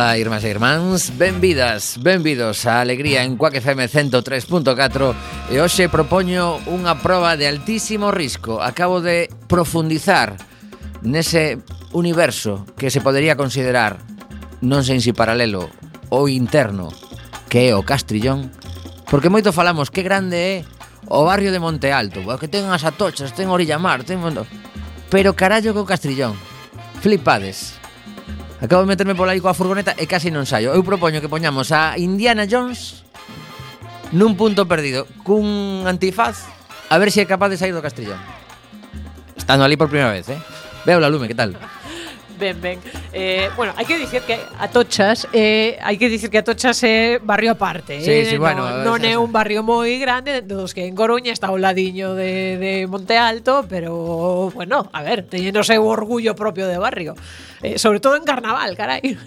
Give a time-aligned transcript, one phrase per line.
[0.00, 6.56] Ola, irmás e irmáns, benvidas, benvidos a Alegría en Cuac FM 103.4 E hoxe propoño
[6.72, 8.64] unha proba de altísimo risco.
[8.64, 10.40] Acabo de profundizar
[11.04, 11.60] nese
[11.92, 14.00] universo que se podería considerar
[14.64, 15.68] Non sei se paralelo
[16.08, 16.88] ou interno
[17.52, 18.48] que é o Castrillón
[19.04, 20.54] Porque moito falamos que grande é
[21.12, 24.16] o barrio de Monte Alto Que ten as atochas, ten Orilla Mar, ten...
[25.12, 26.40] Pero carallo co Castrillón
[27.04, 27.79] Flipades.
[28.60, 30.76] Acabo de meterme pola aí coa furgoneta e casi non saio.
[30.76, 33.08] Eu propoño que poñamos a Indiana Jones
[34.12, 36.44] nun punto perdido cun antifaz
[36.92, 38.20] a ver se é capaz de sair do Castrillón.
[39.32, 40.36] Estando ali por primeira vez, eh?
[40.84, 41.56] Veo la lume, que tal?
[42.40, 42.80] Ben, ben.
[43.12, 47.52] Eh, bueno, hai que dicir que Atochas, eh, hai que dicir que Atochas é barrio
[47.52, 48.24] aparte, sí, eh?
[48.24, 51.60] sí, bueno, non, non é un barrio moi grande, dos que en Coruña está ao
[51.60, 56.80] ladiño de, de Monte Alto, pero bueno, a ver, teñen o seu orgullo propio de
[56.80, 57.12] barrio.
[57.60, 59.20] Eh, sobre todo en carnaval, carai.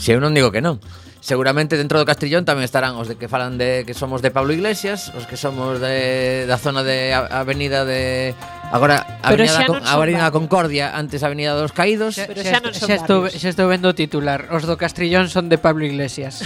[0.00, 0.80] si eu non digo que non.
[1.28, 4.56] Seguramente dentro do Castrillón tamén estarán os de que falan de que somos de Pablo
[4.56, 8.32] Iglesias, os que somos de da zona de Avenida de
[8.72, 12.16] agora Pero Avenida, con, Avenida Concordia, antes Avenida dos Caídos.
[12.16, 14.80] Xa, Pero xa, xa, non son xa estou, xa estou vendo o titular, os do
[14.80, 16.40] Castrillón son de Pablo Iglesias.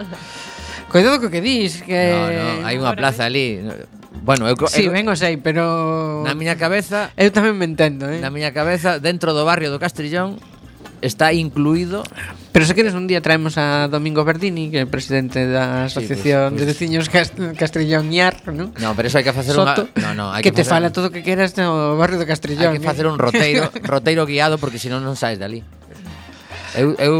[0.88, 3.28] Coidado co que dis que No, no, hai unha plaza eh.
[3.28, 3.46] ali.
[4.24, 8.08] Bueno, eu Sí, eu, ben o sei, pero na miña cabeza Eu tamén me entendo,
[8.08, 8.24] eh.
[8.24, 10.40] Na miña cabeza, dentro do barrio do Castrillón
[11.04, 12.08] está incluído
[12.52, 16.56] Pero se queres un día traemos a Domingo Verdini, que é presidente da Asociación sí,
[16.56, 16.60] pues, pues.
[16.60, 18.72] de Veciños Cast Castrillón Iar ¿no?
[18.80, 20.00] No, pero eso hai que facer Soto, unha...
[20.00, 20.80] No, no, hai que, que te facer...
[20.80, 22.72] fala todo o que queras no barrio de Castrillón.
[22.72, 23.12] Hai que facer ¿eh?
[23.12, 25.62] un roteiro, roteiro guiado porque senón non saes dali.
[26.76, 27.14] Eu, eu,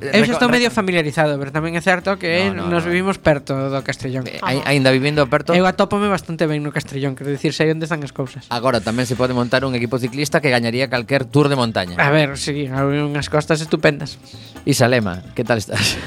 [0.00, 2.90] eu xa estou medio familiarizado, pero tamén é certo que no, no, nos no.
[2.92, 4.24] vivimos perto do Castrellón.
[4.24, 4.64] Eh, ah.
[4.64, 5.52] Ainda vivindo perto.
[5.52, 8.48] Eu atópome bastante ben no Castrellón, quero dicir, sei onde están as cousas.
[8.48, 12.00] Agora tamén se pode montar un equipo ciclista que gañaría calquer tour de montaña.
[12.00, 14.16] A ver, si, sí, unhas costas estupendas.
[14.64, 16.00] Isalema, que tal estás?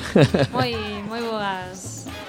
[0.50, 0.97] Moi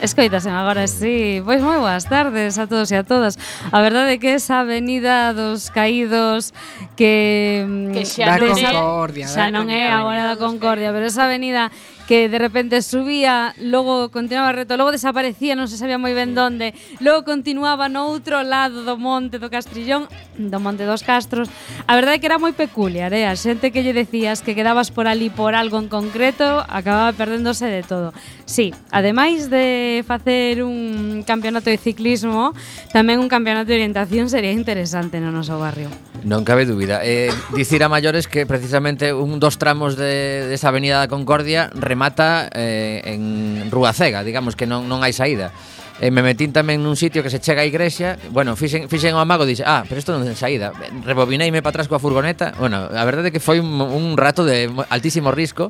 [0.00, 1.42] Escoitasen agora, sí.
[1.42, 3.34] Pois moi boas tardes a todos e a todas.
[3.74, 6.54] A verdade é que esa avenida dos caídos
[6.94, 7.66] que...
[7.90, 11.74] Que mm, xa, da non, concordia, xa non é agora da Concordia, pero esa avenida
[12.08, 16.72] que de repente subía, logo continuaba reto, logo desaparecía, non se sabía moi ben donde,
[17.04, 20.08] logo continuaba no outro lado do monte do Castrillón,
[20.40, 21.52] do Monte dos Castros.
[21.84, 23.28] A verdade é que era moi peculiar, eh?
[23.28, 27.68] a xente que lle decías que quedabas por ali por algo en concreto, acababa perdéndose
[27.68, 28.16] de todo.
[28.48, 32.56] Sí, ademais de facer un campeonato de ciclismo,
[32.88, 35.92] tamén un campeonato de orientación sería interesante no noso barrio.
[36.24, 37.04] Non cabe dúbida.
[37.04, 41.68] Eh, dicir a maiores que precisamente un dos tramos de, desa avenida da Concordia
[41.98, 45.50] remata eh, en Rúa Cega, digamos que non, non hai saída.
[45.98, 49.20] E me metín tamén nun sitio que se chega a igrexa Bueno, fixen, fixen o
[49.20, 50.70] amago e dixe Ah, pero isto non ten saída
[51.02, 54.70] Rebobineime para atrás coa furgoneta Bueno, a verdade é que foi un, un rato de
[54.94, 55.66] altísimo risco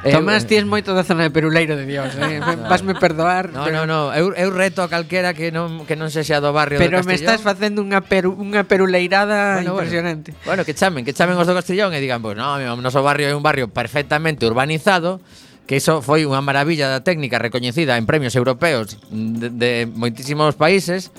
[0.00, 2.40] eh, Tomás, eh, ti ties moito da zona de Peruleiro de Dios eh?
[2.56, 3.84] no, Vasme perdoar No, pero...
[3.84, 6.80] no, no eu, eu reto a calquera que non, que non se xa do barrio
[6.80, 7.12] Pero do Castellón.
[7.12, 11.36] me estás facendo unha, peru, unha peruleirada bueno, impresionante bueno, bueno, que chamen, que chamen
[11.36, 14.48] os do Castellón E digan, pois pues, no, o noso barrio é un barrio perfectamente
[14.48, 15.20] urbanizado
[15.66, 21.10] que iso foi unha maravilla da técnica recoñecida en premios europeos de, de moitísimos países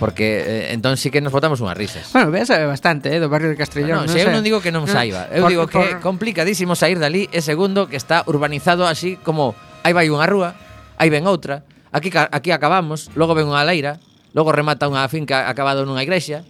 [0.00, 2.08] Porque eh, entón sí que nos botamos unhas risas.
[2.16, 4.00] Bueno, veas sabe bastante, eh, do barrio de Castrillón.
[4.00, 5.28] Ah, no, no, no se eu non digo que non saiba.
[5.28, 6.00] Eu por, digo que por...
[6.00, 9.52] complicadísimo sair dali e segundo que está urbanizado así como
[9.84, 10.56] aí vai unha rúa,
[10.96, 14.00] aí ven outra, aquí aquí acabamos, logo ven unha leira,
[14.32, 16.48] logo remata unha finca acabado nunha igrexa,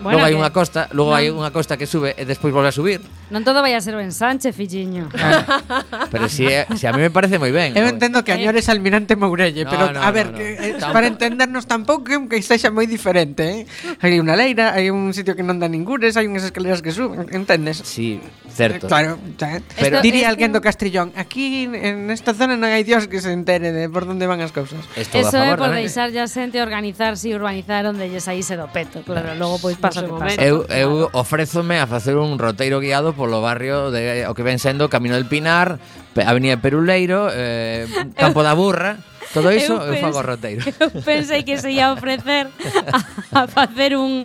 [0.00, 1.18] Bueno, logo hai unha costa, logo non.
[1.18, 3.02] hai unha costa que sube e despois volve a subir.
[3.34, 5.10] Non todo vai a ser o ensanche, filliño.
[5.18, 6.46] Ah, pero si,
[6.78, 7.74] si a mí me parece moi ben.
[7.74, 8.72] Eu entendo que añores eh.
[8.72, 10.38] almirante Mourelle, no, pero no, a ver, no, no.
[10.38, 13.60] Que, para entendernos tampouco que sexa moi diferente, eh?
[13.98, 17.26] Hai unha leira, hai un sitio que non dá ningures, hai unhas escaleras que suben,
[17.34, 17.82] entendes?
[17.82, 18.86] Sí, certo.
[18.86, 19.62] Eh, claro, xa, eh.
[19.76, 23.74] pero diría alguén do Castrillón, aquí en esta zona non hai dios que se entere
[23.74, 24.78] de por onde van as cousas.
[24.94, 29.02] Eso é por deixar ya xente organizarse e urbanizar onde lles aí se do peto,
[29.02, 30.44] claro, logo pois pues, pasa, que pasa.
[30.44, 34.88] Eu, eu ofrézome a facer un roteiro guiado polo barrio de o que ven sendo
[34.88, 35.78] Camino del Pinar,
[36.14, 37.86] Avenida Peruleiro, eh,
[38.16, 38.98] Campo da Burra.
[39.32, 40.64] Todo iso eu, eu fago roteiro.
[40.80, 42.48] Eu pensei que se ia ofrecer
[43.32, 44.24] a, a facer un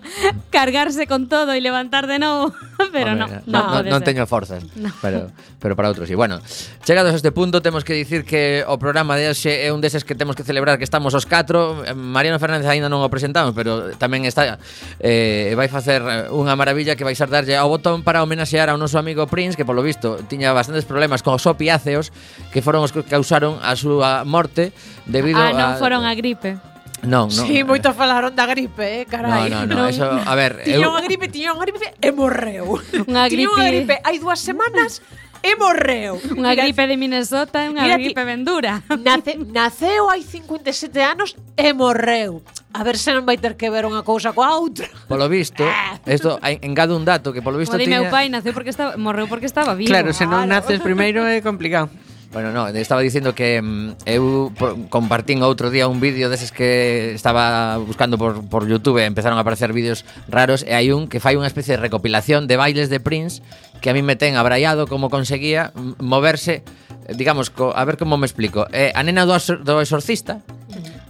[0.50, 2.56] cargarse con todo e levantar de novo,
[2.96, 4.92] pero Hombre, no, no, no, non teño forzas, no.
[5.04, 5.28] pero
[5.60, 6.08] pero para outros.
[6.08, 6.40] E bueno,
[6.88, 10.08] chegados a este punto temos que dicir que o programa de hoxe é un deses
[10.08, 11.84] que temos que celebrar que estamos os catro.
[11.96, 14.60] Mariano Fernández aínda non o presentamos, pero tamén está
[15.04, 18.96] eh, vai facer unha maravilla que vai ser darlle ao botón para homenaxear ao noso
[18.96, 22.12] amigo Prince, que polo visto tiña bastantes problemas con os opiáceos
[22.52, 24.72] que foron os que causaron a súa morte
[25.06, 26.58] debido ah, non a, foron a gripe.
[27.04, 27.46] Non, non.
[27.48, 29.52] Sí, moito falaron da gripe, eh, carai.
[29.52, 30.92] Non, non, non, eso, a ver, tiña eu...
[30.96, 32.80] unha gripe, tiña unha gripe e morreu.
[33.12, 33.44] Unha gripe.
[33.44, 35.04] Tiña unha gripe hai dúas semanas
[35.44, 36.16] e morreu.
[36.40, 38.80] Unha Mira, gripe de Minnesota e unha gripe ben dura.
[39.04, 40.72] Nace, naceu hai 57
[41.04, 42.40] anos e morreu.
[42.72, 44.88] A ver se non vai ter que ver unha cousa coa outra.
[45.12, 46.00] Polo visto, ah.
[46.08, 48.00] isto engado un dato que polo visto Como tiña...
[48.00, 49.92] meu pai naceu porque estaba, morreu porque estaba vivo.
[49.92, 51.92] Claro, se non naces primeiro é complicado.
[52.34, 57.14] Bueno, no, estaba dicindo que mm, eu por, compartín outro día un vídeo deses que
[57.14, 61.38] estaba buscando por, por Youtube Empezaron a aparecer vídeos raros E hai un que fai
[61.38, 63.46] unha especie de recopilación de bailes de Prince
[63.86, 66.66] Que a mí me ten abraiado como conseguía moverse
[67.14, 68.66] Digamos, co, a ver como me explico.
[68.74, 70.42] Eh, A nena do, do exorcista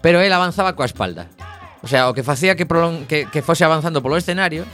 [0.04, 1.32] Pero él avanzaba coa espalda.
[1.80, 4.68] O sea, o que facía que, prolong, que, que fose avanzando polo escenario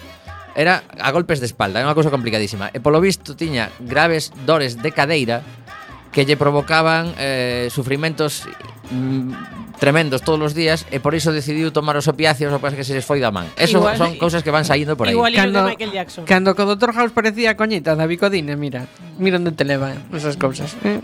[0.58, 2.74] Era a golpes de espalda, é unha cousa complicadísima.
[2.74, 5.46] E polo visto tiña graves dores de cadeira
[6.12, 8.50] que lle provocaban eh, sufrimentos
[8.90, 12.86] mm, tremendos todos os días e por iso decidiu tomar os opiáceos o que que
[12.86, 13.48] se les foi da man.
[13.56, 15.16] Eso igual, son cousas que van saindo por aí.
[15.16, 16.28] Igual cando, Michael Jackson.
[16.28, 16.92] Cando co Dr.
[16.94, 18.86] House parecía coñita da Bicodine, mira,
[19.18, 20.76] mira onde te leva eh, esas cousas.
[20.84, 21.00] Eh.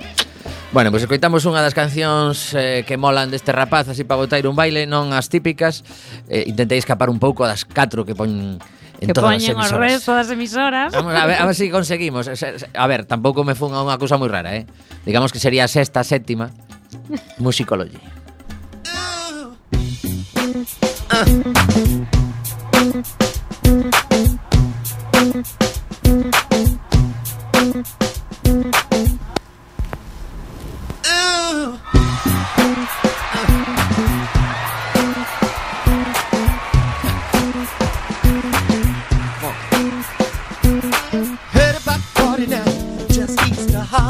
[0.76, 4.44] Bueno, pois pues, escoitamos unha das cancións eh, que molan deste rapaz así para botar
[4.44, 5.88] un baile, non as típicas.
[6.28, 8.60] Eh, intentei escapar un pouco das catro que poñen
[9.02, 9.82] en que todas as poñen os emisoras.
[9.92, 10.90] resto das emisoras.
[10.94, 12.26] Vamos a ver, a ver si conseguimos.
[12.26, 14.64] Se- se- A ver, tampouco me fun a unha cousa moi rara, eh.
[15.04, 16.52] Digamos que sería sexta, séptima.
[17.44, 18.00] Musicology.
[25.14, 25.75] Heard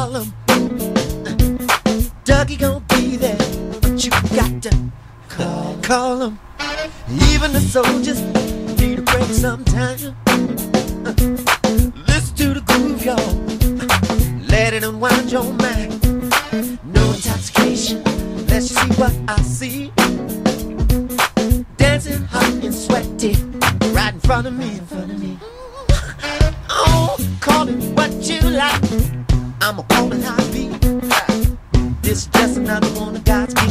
[0.05, 0.31] Harlem.
[2.25, 3.37] Dougie gon' be there,
[3.81, 4.71] but you got to
[5.29, 6.39] call, call him.
[7.31, 8.21] Even the soldiers
[8.79, 9.97] need a break sometime.
[12.05, 13.33] Listen to the groove, y'all.
[14.47, 16.03] Let it unwind your mind.
[16.93, 18.03] No intoxication,
[18.45, 19.91] let's see what I see.
[21.77, 23.33] Dancing hot and sweaty,
[23.91, 25.39] right in front of me, in front of me.
[26.69, 29.34] Oh, call it what you like.
[29.67, 30.79] I'm a cold and hot beat.
[32.03, 33.64] This is just another one of God's.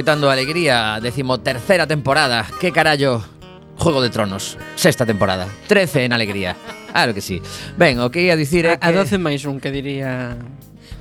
[0.00, 2.46] Coitando Alegría, decimotercera temporada.
[2.58, 3.22] ¡Qué carallo!
[3.76, 5.46] Juego de Tronos, sexta temporada.
[5.66, 6.56] 13 en Alegría.
[6.90, 7.42] Claro que sí.
[7.76, 8.88] Ben, o que ia dicir é que...
[8.88, 10.40] A 12 máis un que diría...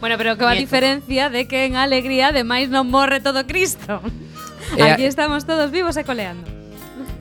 [0.04, 4.04] Bueno, pero que a diferencia de que en Alegría ademais non morre todo Cristo.
[4.76, 5.00] E a...
[5.00, 6.44] Aquí estamos todos vivos e coleando.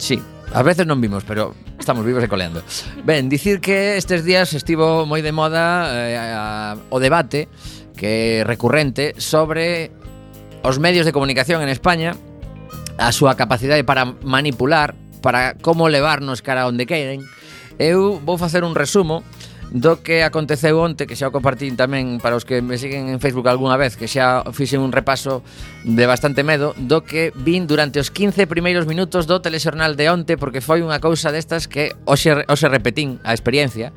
[0.02, 0.18] Sí,
[0.50, 2.58] a veces non vimos, pero estamos vivos e coleando.
[3.06, 7.47] Ben, dicir que estes días estivo moi de moda eh, a, a, o debate
[7.94, 9.94] que recurrente sobre
[10.62, 12.14] os medios de comunicación en España
[12.98, 17.22] a súa capacidade para manipular, para como levarnos cara onde queren.
[17.78, 19.22] Eu vou facer un resumo
[19.70, 23.20] do que aconteceu onte que xa o compartín tamén para os que me siguen en
[23.20, 25.44] Facebook algunha vez que xa fixen un repaso
[25.84, 30.40] de bastante medo do que vin durante os 15 primeiros minutos do telexornal de onte
[30.40, 33.92] porque foi unha cousa destas que hoxe, hoxe repetín a experiencia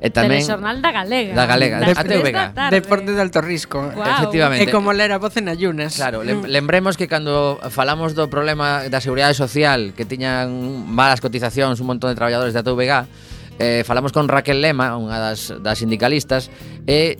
[0.00, 1.32] E tamén Telexornal da Galega.
[1.32, 2.32] Da Galega, das Ateo de,
[2.68, 3.80] Deporte de alto risco.
[3.80, 4.28] Wow.
[4.28, 4.68] Efectivamente.
[4.68, 5.96] É como ler a voz en ayunas.
[5.96, 6.44] Claro, mm.
[6.44, 12.12] lembremos que cando falamos do problema da seguridade social, que tiñan malas cotizacións un montón
[12.12, 13.08] de traballadores da TVG,
[13.58, 16.52] eh, falamos con Raquel Lema, unha das, das sindicalistas,
[16.84, 17.16] e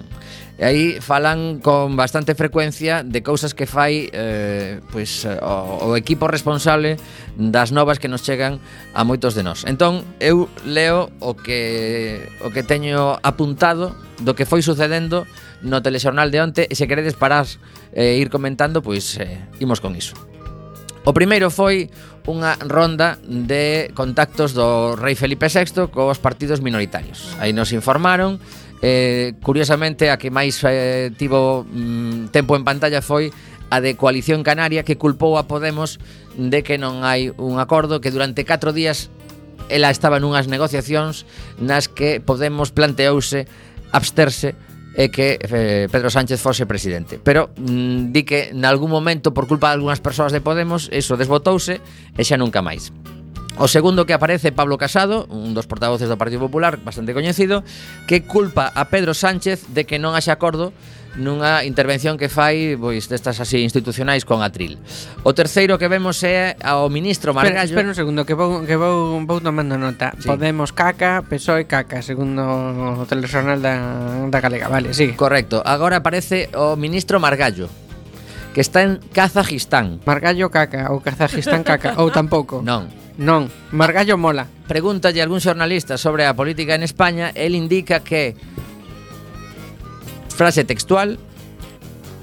[0.61, 6.29] E aí falan con bastante frecuencia de cousas que fai eh, pois, o, o equipo
[6.29, 7.01] responsable
[7.41, 8.61] das novas que nos chegan
[8.93, 9.65] a moitos de nós.
[9.65, 15.25] Entón, eu leo o que, o que teño apuntado do que foi sucedendo
[15.65, 17.49] no telexornal de onte e se queredes parar
[17.97, 20.13] e eh, ir comentando, pois eh, imos con iso.
[21.09, 21.89] O primeiro foi
[22.29, 27.33] unha ronda de contactos do rei Felipe VI cos partidos minoritarios.
[27.41, 28.37] Aí nos informaron
[28.83, 33.29] Eh, curiosamente, a que máis eh, tivo mm, tempo en pantalla foi
[33.69, 36.01] a de Coalición Canaria que culpou a Podemos
[36.35, 39.13] de que non hai un acordo que durante 4 días
[39.71, 41.29] ela estaba nunhas negociacións
[41.61, 43.47] nas que Podemos planteouse
[43.93, 44.57] absterse
[44.97, 47.23] e que eh, Pedro Sánchez fose presidente.
[47.23, 51.79] Pero mm, di que nalgún momento por culpa de algunhas persoas de Podemos eso desbotouse
[52.19, 52.91] e xa nunca máis.
[53.59, 57.67] O segundo que aparece Pablo Casado, un dos portavoces do Partido Popular, bastante coñecido,
[58.07, 60.71] que culpa a Pedro Sánchez de que non haxe acordo
[61.19, 64.79] nunha intervención que fai pois destas así institucionais con Atril.
[65.27, 67.67] O terceiro que vemos é ao ministro Margallo.
[67.67, 70.15] Espera, espera un segundo que vou que vou vou tomando nota.
[70.23, 70.31] Sí.
[70.31, 73.75] Podemos caca, PSOE caca, segundo o telexornal da
[74.31, 75.19] da Galega, vale, sigue.
[75.19, 75.59] Correcto.
[75.67, 77.90] Agora aparece o ministro Margallo
[78.55, 80.01] que está en Kazajistán.
[80.07, 82.63] Margallo caca ou Kazajistán caca ou tampouco.
[82.71, 82.87] Non.
[83.21, 84.49] Non, Margallo mola.
[84.65, 88.33] Pregúntalle a algún xornalista sobre a política en España, el indica que
[90.33, 91.21] frase textual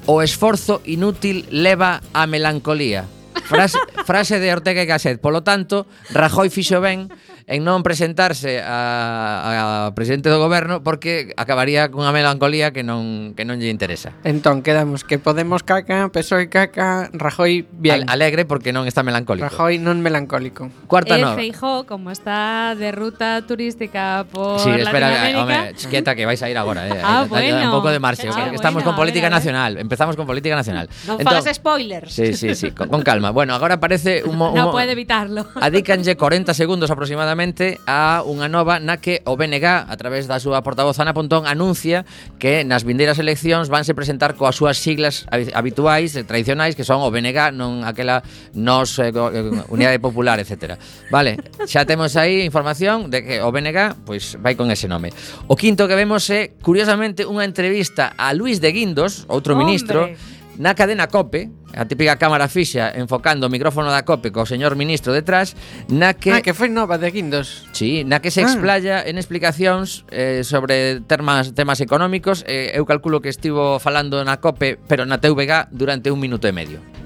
[0.10, 3.05] o esforzo inútil leva a melancolía.
[3.46, 3.77] Frase,
[4.10, 5.22] frase de Ortega y Gasset.
[5.22, 7.13] Por lo tanto, Rajoy fixo ben
[7.47, 13.47] en non presentarse a, a presidente do goberno porque acabaría cunha melancolía que non que
[13.47, 14.11] non lle interesa.
[14.27, 18.03] Entón, quedamos que Podemos caca, PSOE caca, Rajoy bien.
[18.03, 19.47] Al, alegre porque non está melancólico.
[19.47, 20.67] Rajoy non melancólico.
[20.91, 21.39] Cuarta E nova.
[21.39, 26.51] Feijó, como está de ruta turística por Sí, espera, Latinoamérica, home, quieta que vais a
[26.51, 26.99] ir agora, eh.
[26.99, 27.63] Ah, bueno.
[27.63, 29.39] Un pouco de marxe, Ah, que estamos bueno, con política ver.
[29.39, 29.79] nacional.
[29.79, 30.91] Empezamos con política nacional.
[31.07, 32.11] Non Entón- fagas spoilers.
[32.11, 33.31] Sí, sí, sí, con, con calma.
[33.31, 35.47] Bueno, agora aparece un, un no puede evitarlo.
[35.55, 40.41] Adícanlle 40 segundos aproximadamente precisamente a unha nova na que o BNG, a través da
[40.41, 42.01] súa portavoz Ana Pontón, anuncia
[42.41, 47.13] que nas vindeiras eleccións vanse presentar coas súas siglas habituais, eh, tradicionais, que son o
[47.13, 48.25] BNG, non aquela
[48.58, 50.82] nos eh, eh Unidade Popular, etc.
[51.13, 51.38] Vale,
[51.70, 55.13] xa temos aí información de que o BNG pois, vai con ese nome.
[55.46, 59.70] O quinto que vemos é, curiosamente, unha entrevista a Luis de Guindos, outro Hombre.
[59.70, 60.10] ministro,
[60.57, 65.13] na cadena COPE, a típica cámara fixa enfocando o micrófono da COPE co señor ministro
[65.13, 65.53] detrás,
[65.87, 66.33] na que...
[66.33, 67.69] Ah, que foi nova de Guindos.
[67.71, 68.49] Sí, na que se ah.
[68.49, 69.09] explaya ah.
[69.09, 72.41] en explicacións eh, sobre temas, temas económicos.
[72.49, 76.53] Eh, eu calculo que estivo falando na COPE, pero na TVG, durante un minuto e
[76.53, 76.96] medio.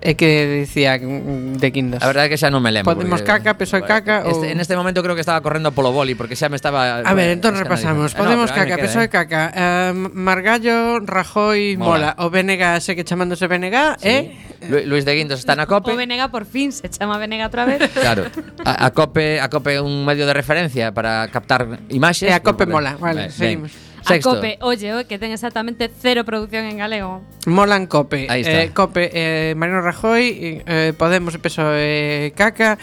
[0.00, 2.00] É que dicía de Quindas.
[2.00, 2.96] A verdade é que xa non me lembro.
[2.96, 4.52] Podemos porque, caca, peso e caca este, ou...
[4.52, 7.04] En este momento creo que estaba correndo polo boli Porque xa me estaba...
[7.04, 9.04] A ver, entón repasamos Podemos no, caca, peso eh.
[9.04, 9.12] e eh.
[9.12, 12.24] caca uh, Margallo, Rajoy, Mola, Mola.
[12.24, 14.08] O BNG, sé que chamándose BNG, sí.
[14.08, 14.22] eh?
[14.68, 17.64] Lu Luis de Guindos está na COPE O Venega por fin se chama Venega outra
[17.64, 18.28] vez Claro
[18.64, 22.44] a, a COPE a COPE é un medio de referencia para captar imaxes E a
[22.44, 23.89] COPE mola, vale, vale seguimos ben.
[24.14, 24.30] Sexto.
[24.30, 27.22] A Cope, oye, que ten exactamente cero producción en galego.
[27.46, 28.26] Molan Cope.
[28.28, 28.62] Ahí está.
[28.62, 32.78] Eh, Cope, eh, Mariano Rajoy, eh, eh Podemos e PSOE eh, Caca,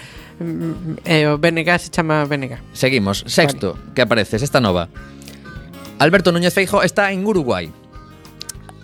[1.03, 2.57] e eh, o BNG se chama BNG.
[2.73, 3.23] Seguimos.
[3.27, 3.93] Sexto, vale.
[3.93, 4.89] que apareces, esta nova.
[5.99, 7.71] Alberto Núñez Feijo está en Uruguai.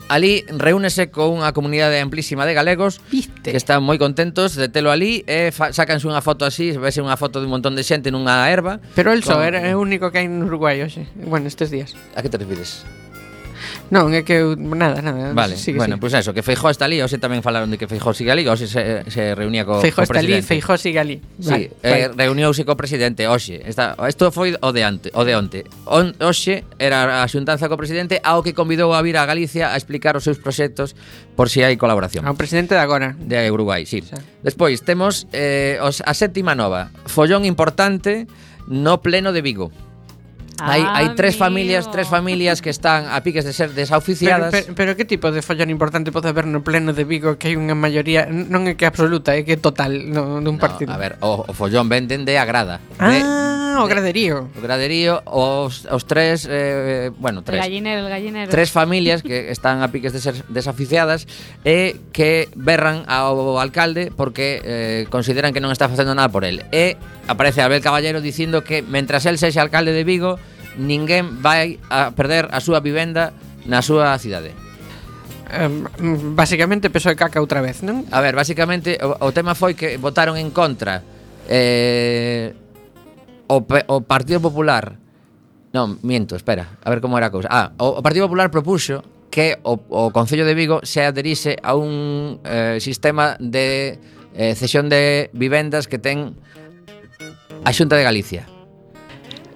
[0.07, 3.51] Ali reúnese unha comunidade amplísima de galegos Viste.
[3.51, 7.15] que están moi contentos de telo ali e fa, sacanse unha foto así, vese unha
[7.15, 8.83] foto de un montón de xente nunha erva.
[8.95, 9.47] Pero el só con...
[9.47, 11.95] era o único que hai en Uruguai hoxe, bueno, estes días.
[12.13, 12.83] A que te refires?
[13.93, 15.37] Non, é que eu, nada, nada.
[15.37, 17.85] Vale, sigue, bueno, pois pues eso, que Feijó está ali, hoxe tamén falaron de que
[17.85, 20.49] Feijó sigue ali, hoxe se, se reunía co, Feijó co está ali, presidente.
[20.49, 21.21] Feijó sigue ali.
[21.37, 22.65] Sí, Vale, eh, vale.
[22.65, 23.61] co presidente hoxe.
[23.61, 25.61] Esta, isto foi o de ante, o de onte.
[25.85, 29.77] On, hoxe era a xuntanza co presidente ao que convidou a vir a Galicia a
[29.77, 30.97] explicar os seus proxectos
[31.37, 32.25] por si hai colaboración.
[32.25, 33.13] Ao presidente de agora.
[33.21, 34.01] De Uruguai, sí.
[34.01, 34.17] Xa.
[34.41, 38.25] Despois temos eh, os, a sétima nova, follón importante
[38.65, 39.69] no pleno de Vigo.
[40.63, 41.43] Hai ah, hai tres amigo.
[41.43, 44.55] familias, tres familias que están a piques de ser desaficiadas.
[44.55, 47.51] Pero, pero, pero que tipo de follón importante pode haber no pleno de Vigo que
[47.51, 50.95] hai unha maioría, non é que absoluta, é que total no, dun no, partido.
[50.95, 52.79] A ver, o, o follón venden de agrada.
[52.95, 53.11] Ah.
[53.11, 53.19] De,
[53.77, 54.49] o graderío.
[54.55, 57.59] O graderío, os, os tres, eh, eh bueno, tres.
[57.59, 58.51] El gallinero, el gallinero.
[58.51, 61.27] Tres familias que están a piques de ser desaficiadas
[61.65, 66.63] e que berran ao alcalde porque eh, consideran que non está facendo nada por el.
[66.71, 66.95] E
[67.27, 70.37] aparece Abel Caballero dicindo que mentras el sexa alcalde de Vigo,
[70.77, 73.33] ninguén vai a perder a súa vivenda
[73.65, 74.51] na súa cidade.
[75.53, 78.09] Um, basicamente peso de caca outra vez, non?
[78.09, 81.05] A ver, basicamente o, o tema foi que votaron en contra
[81.45, 82.57] eh,
[83.45, 84.97] o, o Partido Popular
[85.73, 89.01] Non, miento, espera, a ver como era a cousa Ah, o, o Partido Popular propuxo
[89.33, 93.97] que o, o Concello de Vigo se adherise a un eh, sistema de
[94.37, 96.37] eh, cesión de vivendas que ten
[97.65, 98.45] a Xunta de Galicia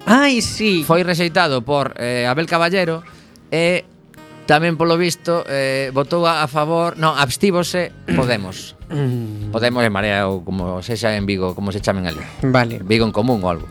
[0.08, 0.88] Ai, sí.
[0.88, 3.04] Foi rexeitado por eh, Abel Caballero
[3.52, 3.84] e
[4.48, 8.72] tamén polo visto eh, votou a favor, non, abstívose Podemos.
[8.88, 9.52] Mm.
[9.52, 12.24] Podemos en Marea ou como se xa en Vigo, como se chamen ali.
[12.40, 12.80] Vale.
[12.80, 13.68] Vigo en común ou algo.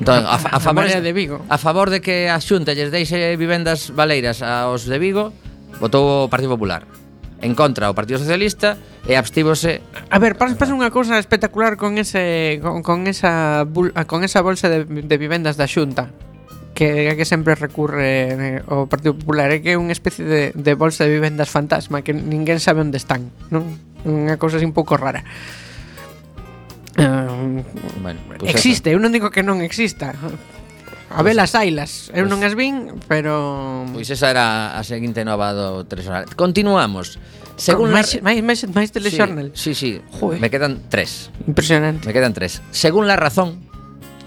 [0.00, 1.44] Entón, a, a, favor de Vigo.
[1.52, 5.36] A favor de que a Xunta lles deixe vivendas valeiras aos de Vigo,
[5.84, 6.88] votou o Partido Popular
[7.42, 9.84] en contra o Partido Socialista e abstívose.
[10.08, 14.40] A ver, pasa, pasa unha cousa espectacular con ese con, con esa bul, con esa
[14.40, 16.10] bolsa de, de vivendas da Xunta
[16.76, 20.72] que que sempre recurre eh, o Partido Popular é que é unha especie de, de
[20.76, 23.64] bolsa de vivendas fantasma que ninguén sabe onde están, non?
[24.04, 25.24] Unha cousa así un pouco rara.
[26.96, 27.60] Uh,
[28.00, 30.16] bueno, pues existe, eu non digo que non exista,
[31.10, 35.54] A ver as ailas, eu non as vin, pero Pois esa era a seguinte nova
[35.54, 36.26] do Telexornal.
[36.34, 37.22] Continuamos.
[37.56, 38.26] Según máis, la...
[38.26, 39.54] máis, máis, máis Telexornal.
[39.54, 40.18] Sí, sí, sí.
[40.18, 40.42] Joder.
[40.42, 41.30] me quedan tres.
[41.46, 42.04] Impresionante.
[42.04, 42.60] Me quedan tres.
[42.74, 43.66] Según La Razón,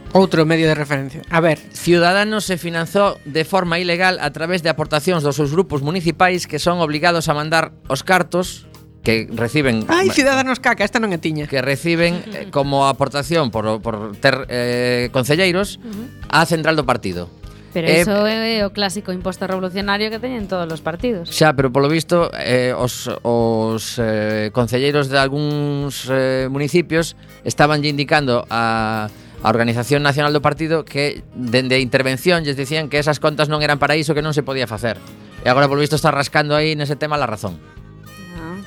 [0.10, 1.22] Outro medio de referencia.
[1.30, 1.62] A ver.
[1.70, 6.58] Ciudadanos se finanzou de forma ilegal a través de aportacións dos seus grupos municipais que
[6.58, 8.66] son obligados a mandar os cartos
[9.04, 11.48] que reciben Ai, Ciudadanos Caca, esta non é tiña.
[11.48, 16.06] Que reciben eh, como aportación por por ter eh concelleiros uh -huh.
[16.28, 17.32] a central do partido.
[17.74, 21.30] Pero eh, iso é o clásico imposto revolucionario que teñen todos os partidos.
[21.30, 27.14] Xa, pero polo visto eh, os, os eh, concelleiros de algúns eh, municipios
[27.46, 29.08] estaban indicando a
[29.40, 33.64] a Organización Nacional do Partido que dende a intervención lles dicían que esas contas non
[33.64, 35.00] eran para iso que non se podía facer.
[35.40, 37.56] E agora polo visto está rascando aí nese tema la razón.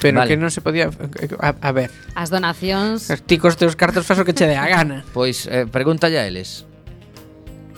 [0.02, 0.28] Pero vale.
[0.28, 0.90] que non se podía
[1.38, 1.94] a, a ver.
[2.18, 3.06] As donacións.
[3.06, 5.06] Os ticos teus cartos fas o que che dé a gana.
[5.14, 6.66] Pois eh, pregúntalle a eles.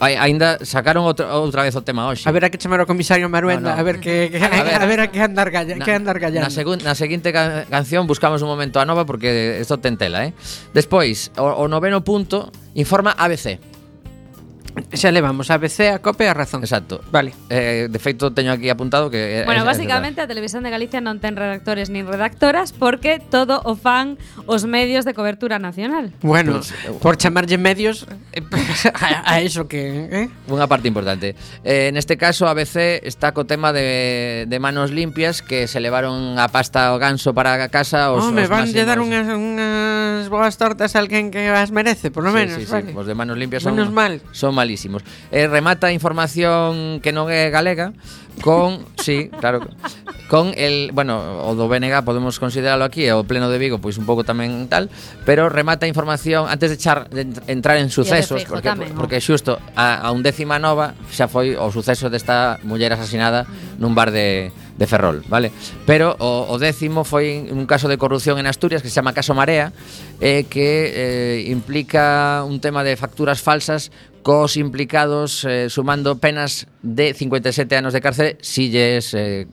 [0.03, 2.27] Ai, ainda sacaron outro, outra vez o tema hoxe.
[2.27, 3.81] A ver a que chamar o comisario Maruenda, no, no.
[3.81, 6.19] a ver que, que a, ver, a ver a que andar galla, na, que andar
[6.19, 6.49] gallando.
[6.49, 10.27] Na, segun, na seguinte ca canción buscamos un momento a nova porque isto ten tela,
[10.27, 10.35] eh.
[10.75, 13.74] Despois, o, o noveno punto informa ABC.
[14.95, 16.63] Xa levamos a BC, a COPE e a Razón.
[16.67, 16.99] Exacto.
[17.15, 17.31] Vale.
[17.51, 19.43] Eh, de feito, teño aquí apuntado que...
[19.47, 23.79] Bueno, é, basicamente a Televisión de Galicia non ten redactores nin redactoras porque todo o
[23.79, 24.19] fan
[24.51, 26.11] os medios de cobertura nacional.
[26.27, 28.43] Bueno, pues, eh, por chamarlle medios eh,
[28.99, 30.11] a, a eso que...
[30.11, 30.27] Eh?
[30.51, 31.39] Unha parte importante.
[31.63, 36.35] Eh, neste caso, a BC está co tema de, de manos limpias que se levaron
[36.39, 38.87] a pasta o ganso para a casa os, oh, me os van máximos.
[38.91, 42.59] dar unhas, unhas boas tortas a alguén que as merece, por lo sí, menos.
[42.59, 42.91] Sí, vale.
[42.91, 44.19] sí, Os de manos limpias son, menos mal.
[44.35, 45.03] son malísimos.
[45.35, 47.93] E remata a información que non é galega
[48.43, 49.61] con, sí, claro,
[50.29, 54.07] con el, bueno, o do BNG podemos considerarlo aquí, o Pleno de Vigo pois un
[54.07, 54.91] pouco tamén tal,
[55.23, 59.61] pero remata a información antes de, echar, de entrar en sucesos porque tamén, porque xusto
[59.77, 63.47] a, a un décima nova xa foi o suceso desta muller asesinada
[63.79, 65.53] nun bar de de Ferrol, vale?
[65.87, 69.31] Pero o, o décimo foi un caso de corrupción en Asturias que se chama Caso
[69.31, 69.71] Marea,
[70.19, 77.13] eh, que eh, implica un tema de facturas falsas cos implicados eh, sumando penas de
[77.13, 79.47] 57 anos de cárcere si lles eh,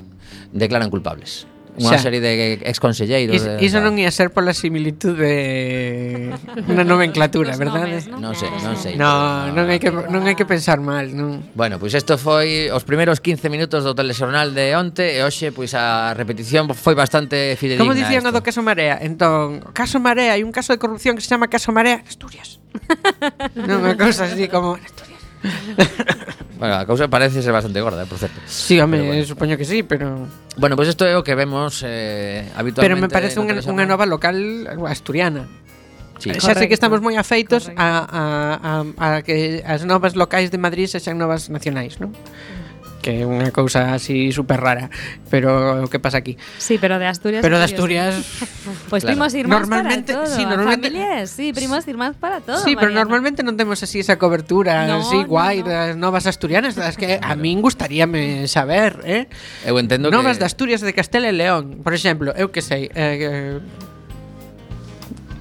[0.53, 1.45] declaran culpables.
[1.79, 2.03] Unha xa.
[2.03, 3.31] serie de exconselleiros.
[3.31, 6.35] Is, de, iso non ia ser pola similitude
[6.67, 8.03] unha nomenclatura, verdade?
[8.11, 8.93] Nomes, non, sei, non sei.
[8.99, 11.47] No, non hai que non hai que pensar mal, non.
[11.55, 15.55] Bueno, pois pues isto foi os primeiros 15 minutos do telexornal de onte e hoxe
[15.55, 17.87] pois pues, a repetición foi bastante fidedigna.
[17.87, 18.99] Como dicían do caso Marea?
[18.99, 22.59] Entón, caso Marea, hai un caso de corrupción que se chama caso Marea Asturias.
[23.67, 25.10] non, unha cousa así como Asturias.
[26.59, 28.39] bueno, a causa parece ser bastante gorda, eh, por certo.
[28.45, 29.25] Sí, home, bueno.
[29.25, 30.27] supoño que sí, pero...
[30.57, 32.81] Bueno, pois pues isto é o que vemos eh, habitualmente...
[32.81, 34.37] Pero me parece unha, unha nova local
[34.85, 35.49] asturiana.
[36.21, 36.29] Sí.
[36.37, 38.23] Xa sei que estamos moi afeitos a, a,
[38.61, 42.13] a, a que as novas locais de Madrid sexan novas nacionais, non?
[42.13, 42.60] Mm.
[43.01, 44.93] Que é unha cousa así super rara,
[45.33, 46.37] pero o que pasa aquí?
[46.61, 47.41] Sí, pero de Asturias.
[47.41, 47.65] Pero de.
[47.65, 48.13] Asturias
[48.93, 49.17] Pues Claro.
[49.17, 50.35] primos ir más Normalmente- para todo.
[50.35, 52.61] sí, normalmente- Familias, sí, primos ir más para todo.
[52.61, 55.73] Sí, pero normalmente non temos así esa cobertura No, así no, guai no.
[55.73, 59.25] das novas asturianas, das que a min gustaríame saber, eh?
[59.65, 62.85] Eu entendo Novas que de Asturias de Castela e León, por exemplo, eu que sei,
[62.93, 63.57] eh, eh,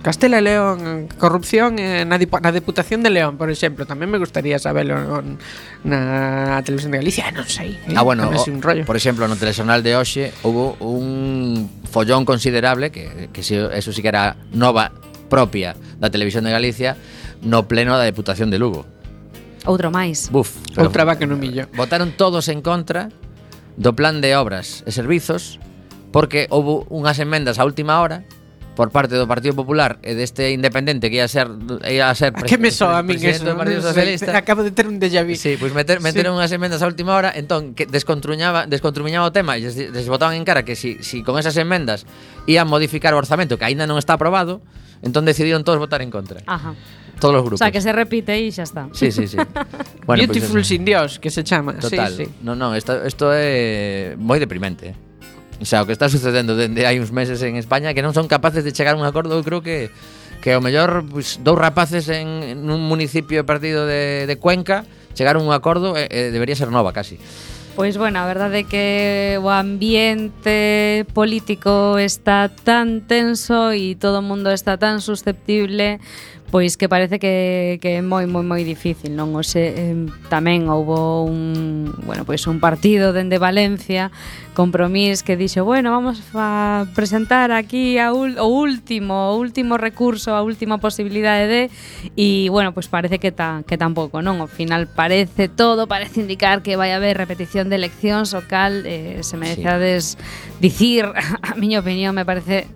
[0.01, 4.17] Castela e León, corrupción eh, na, dip na Deputación de León, por exemplo, tamén me
[4.17, 5.37] gustaría sabelo non,
[5.85, 7.77] na Televisión de Galicia, non sei.
[7.85, 7.93] Eh?
[7.93, 8.89] Ah, bueno, o, un rollo.
[8.89, 14.01] por exemplo, no telexornal de hoxe hubo un follón considerable que, que si, eso sí
[14.01, 14.89] que era nova
[15.29, 16.97] propia da Televisión de Galicia
[17.45, 18.89] no pleno da Deputación de Lugo.
[19.69, 20.33] Outro máis.
[20.33, 20.57] Buf.
[20.81, 21.65] Outra vaca no eh, millo.
[21.77, 23.13] Votaron todos en contra
[23.77, 25.61] do plan de obras e servizos
[26.09, 28.25] porque houve unhas emendas a última hora
[28.75, 31.51] por parte do Partido Popular e deste independente que ia ser
[31.85, 33.45] ia ser A que me soa a min eso?
[33.45, 34.33] Do Partido Socialista.
[34.37, 35.35] Acabo de ter un déjà vu.
[35.35, 36.33] Sí, pois pues meter, meter sí.
[36.33, 40.39] unhas emendas a última hora, entón que descontruñaba, descontruñaba o tema e les, les botaban
[40.39, 42.07] en cara que si, si con esas emendas
[42.47, 44.63] ían modificar o orzamento que aínda non está aprobado,
[45.03, 46.41] entón decidiron todos votar en contra.
[46.47, 46.73] Ajá.
[47.21, 47.61] Todos os grupos.
[47.61, 48.89] O sea, que se repite e xa está.
[48.97, 49.37] Sí, sí, sí.
[50.09, 51.77] bueno, pois Beautiful pues sin Dios, que se chama.
[51.77, 52.17] Total.
[52.17, 52.33] Sí, sí.
[52.41, 54.97] No, no, isto é moi deprimente.
[54.97, 55.10] Eh.
[55.61, 58.27] O sea, o que está sucedendo dende hai uns meses en España que non son
[58.27, 59.93] capaces de chegar a un acordo, eu creo que
[60.41, 65.45] que ao mellor pues, dous rapaces en, en un municipio partido de, de Cuenca chegaron
[65.45, 67.21] a un acordo e, eh, e debería ser nova casi.
[67.77, 68.87] Pois bueno, a verdade é que
[69.39, 76.03] o ambiente político está tan tenso e todo o mundo está tan susceptible
[76.51, 79.39] Pois que parece que, que é moi moi moi difícil, non?
[79.39, 79.95] O se, eh,
[80.27, 84.11] tamén houbo un, bueno, pois un partido dende Valencia,
[84.61, 90.35] Compromís que dixo, bueno, vamos a presentar aquí a ul, o último, o último recurso,
[90.35, 91.63] a última posibilidade de
[92.19, 94.43] e bueno, pois parece que ta, que tampouco, non?
[94.43, 99.23] Ao final parece todo parece indicar que vai haber repetición de eleccións, o cal eh,
[99.23, 99.63] se me sí.
[100.59, 101.07] dicir
[101.47, 102.67] a miña opinión me parece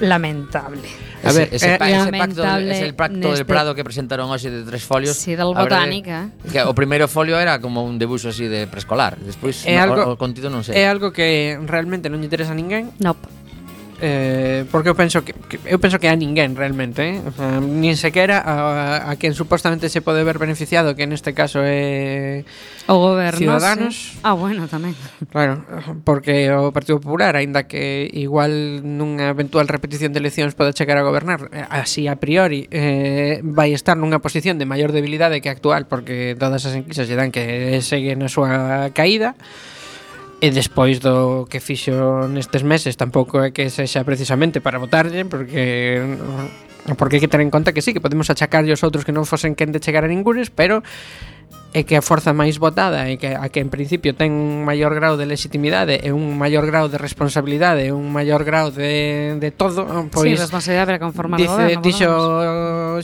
[0.00, 0.88] lamentable.
[1.22, 3.36] A ver, ese, pa, ese pacto, ese pacto neste...
[3.36, 5.16] del Prado que presentaron hoxe de tres folios.
[5.16, 6.32] Sí, del botánica.
[6.44, 9.20] Eh, que o primeiro folio era como un debuxo así de preescolar.
[9.20, 10.80] Despois é no, algo, o, o contido non sei.
[10.80, 12.90] É algo que realmente non lle interesa a ninguén.
[12.98, 13.39] Nope
[14.00, 17.22] eh, porque eu penso que, que eu penso que a ninguén realmente, eh?
[17.22, 21.62] o sea, nin sequera a, a quen supostamente se pode ver beneficiado, que neste caso
[21.62, 22.42] é
[22.90, 24.16] o goberno, Ciudadanos.
[24.16, 24.26] Sí.
[24.26, 24.98] Ah, bueno, tamén.
[25.30, 25.62] Claro,
[26.02, 31.06] porque o Partido Popular, aínda que igual nunha eventual repetición de eleccións pode chegar a
[31.06, 35.54] gobernar, eh, así a priori eh, vai estar nunha posición de maior debilidade que a
[35.60, 39.36] actual, porque todas as enquisas lle dan que segue na súa caída.
[40.40, 41.92] E despois do que fixo
[42.32, 46.00] nestes meses tampouco é que sexa precisamente para votarlle porque
[46.96, 49.28] porque hai que ter en conta que sí, que podemos achacarlle os outros que non
[49.28, 50.80] fosen quen de chegar a ningures, pero
[51.70, 54.90] e que a forza máis votada e que a que en principio ten un maior
[54.90, 59.50] grau de legitimidade e un maior grau de responsabilidade e un maior grau de, de
[59.54, 62.10] todo ah, pois sí, responsabilidade para conformar dice, goberno, dixo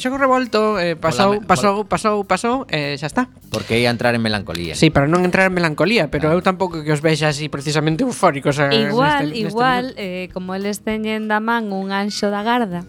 [0.02, 3.30] xogo revolto eh, pasou, pasou, pasou, pasou e eh, xa está.
[3.54, 4.74] Porque ia entrar en melancolía.
[4.74, 6.38] Sí, para non entrar en melancolía pero claro.
[6.38, 10.34] eu tampouco que os vexa así precisamente eufóricos eh, igual, neste, neste igual neste eh,
[10.34, 12.82] como eles teñen da man un anxo da garda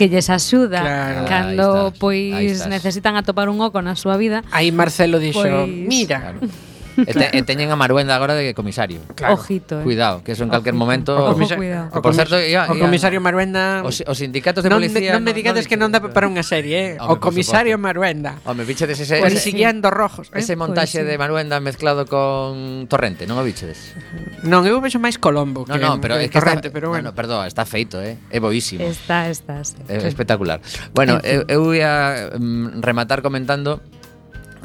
[0.00, 4.40] que lles axuda claro, cando pois necesitan atopar un oco na súa vida.
[4.48, 5.68] Aí Marcelo dixo, pois...
[5.68, 6.69] mira, claro.
[7.10, 9.00] E, te, e teñen a Maruenda agora de comisario.
[9.16, 9.34] Claro.
[9.34, 9.84] Ojito, eh.
[9.84, 11.16] Cuidado, que eso en calquer momento...
[11.16, 11.56] O, comisa...
[11.56, 12.72] o, por certo, ia, ia...
[12.72, 13.82] o comisario Maruenda...
[13.82, 15.16] Os, os sindicatos de non, policía...
[15.16, 17.02] Non me digades que non dá para unha serie, eh?
[17.02, 18.36] Home, o comisario Maruenda.
[18.44, 19.18] Home, bichedes ese...
[19.18, 20.28] Pues ese siguiendo rojos.
[20.30, 20.44] Eh?
[20.44, 23.96] Ese pois montaxe de Maruenda mezclado con Torrente, non o bichedes?
[24.44, 27.10] Non, eu vexo máis Colombo que no, no, pero es que Torrente, está, pero bueno.
[27.10, 28.18] No, no, perdón, está feito, eh?
[28.30, 28.84] É boísimo.
[28.84, 29.76] Está, está, sí.
[29.88, 30.60] É espectacular.
[30.92, 33.80] Bueno, eu, eu ia mm, rematar comentando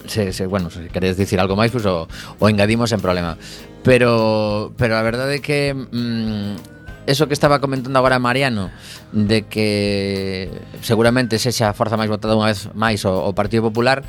[0.08, 2.08] se, se, bueno, se queredes dicir algo máis, pues, o,
[2.39, 3.38] o engadimos en problema.
[3.86, 8.72] Pero pero a verdade é que mm, eso que estaba comentando agora Mariano
[9.12, 10.50] de que
[10.82, 14.02] seguramente sexa a forza máis votada unha vez máis o, o Partido Popular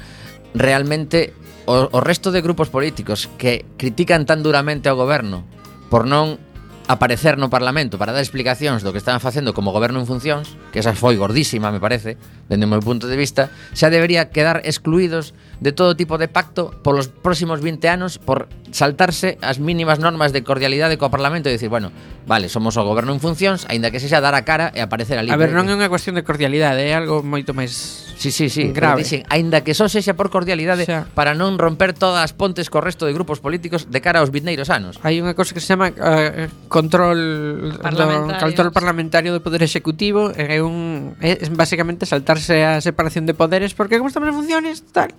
[0.56, 1.36] realmente
[1.68, 5.44] o, o resto de grupos políticos que critican tan duramente ao goberno
[5.92, 6.40] por non
[6.86, 10.78] aparecer no Parlamento para dar explicacións do que están facendo como goberno en funcións, que
[10.78, 12.14] esa foi gordísima, me parece,
[12.46, 16.70] dende o meu punto de vista, xa debería quedar excluídos de todo tipo de pacto
[16.86, 18.46] polos próximos 20 anos por
[18.76, 21.88] saltarse as mínimas normas de cordialidade co Parlamento e dicir, bueno,
[22.28, 25.32] vale, somos o goberno en funcións, aínda que sexa dar a cara e aparecer ali.
[25.32, 28.72] A ver, non é unha cuestión de cordialidade, é algo moito máis Sí, sí, sí,
[28.72, 29.04] grave.
[29.04, 31.04] Dixen, aínda que só sexa por cordialidade xa.
[31.12, 34.72] para non romper todas as pontes co resto de grupos políticos de cara aos vindeiros
[34.72, 34.96] anos.
[35.04, 38.32] Hai unha cousa que se chama uh, control parlamentario.
[38.32, 43.76] Do, control parlamentario do poder executivo, é un é basicamente saltarse a separación de poderes
[43.76, 45.12] porque como estamos en funciones, tal,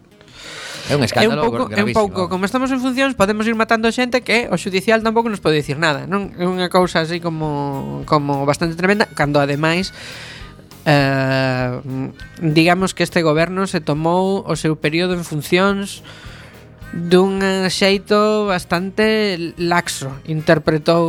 [0.89, 3.55] É un escándalo é un pouco, É un pouco, como estamos en funcións, podemos ir
[3.55, 6.07] matando xente que o judicial tampouco nos pode dicir nada.
[6.07, 9.91] Non é unha cousa así como como bastante tremenda, cando ademais
[10.87, 11.81] eh,
[12.39, 16.01] digamos que este goberno se tomou o seu período en funcións
[16.93, 21.03] dun xeito bastante laxo interpretou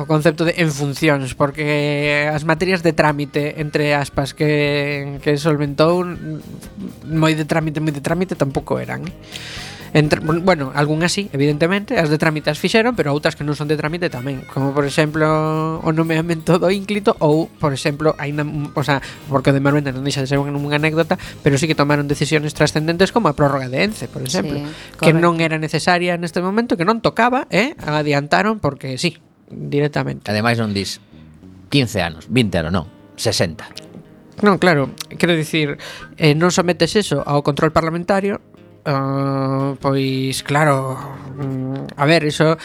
[0.00, 6.06] o concepto de en funcións porque as materias de trámite entre aspas que, que solventou
[7.04, 9.14] moi de trámite, moi de trámite tampouco eran eh?
[9.94, 13.70] Entre, bueno, algunhas sí, evidentemente, as de trámite as fixeron, pero outras que non son
[13.70, 15.22] de trámite tamén, como por exemplo
[15.78, 18.42] o nomeamento do ínclito ou, por exemplo, aínda,
[18.74, 18.98] o sea,
[19.30, 21.14] porque o de Marventa non deixa de ser unha, unha anécdota,
[21.46, 24.98] pero sí que tomaron decisiones trascendentes como a prórroga de Ence, por exemplo, sí, correcto.
[24.98, 30.26] que non era necesaria neste momento, que non tocaba, eh, adiantaron porque sí, directamente.
[30.26, 30.98] Ademais non dis
[31.70, 34.42] 15 anos, 20 anos, non, 60.
[34.42, 34.90] Non, claro,
[35.22, 35.78] quero dicir,
[36.18, 38.42] eh, non sometes eso ao control parlamentario
[38.84, 40.96] Uh, pois claro,
[41.40, 42.60] mm, a ver, iso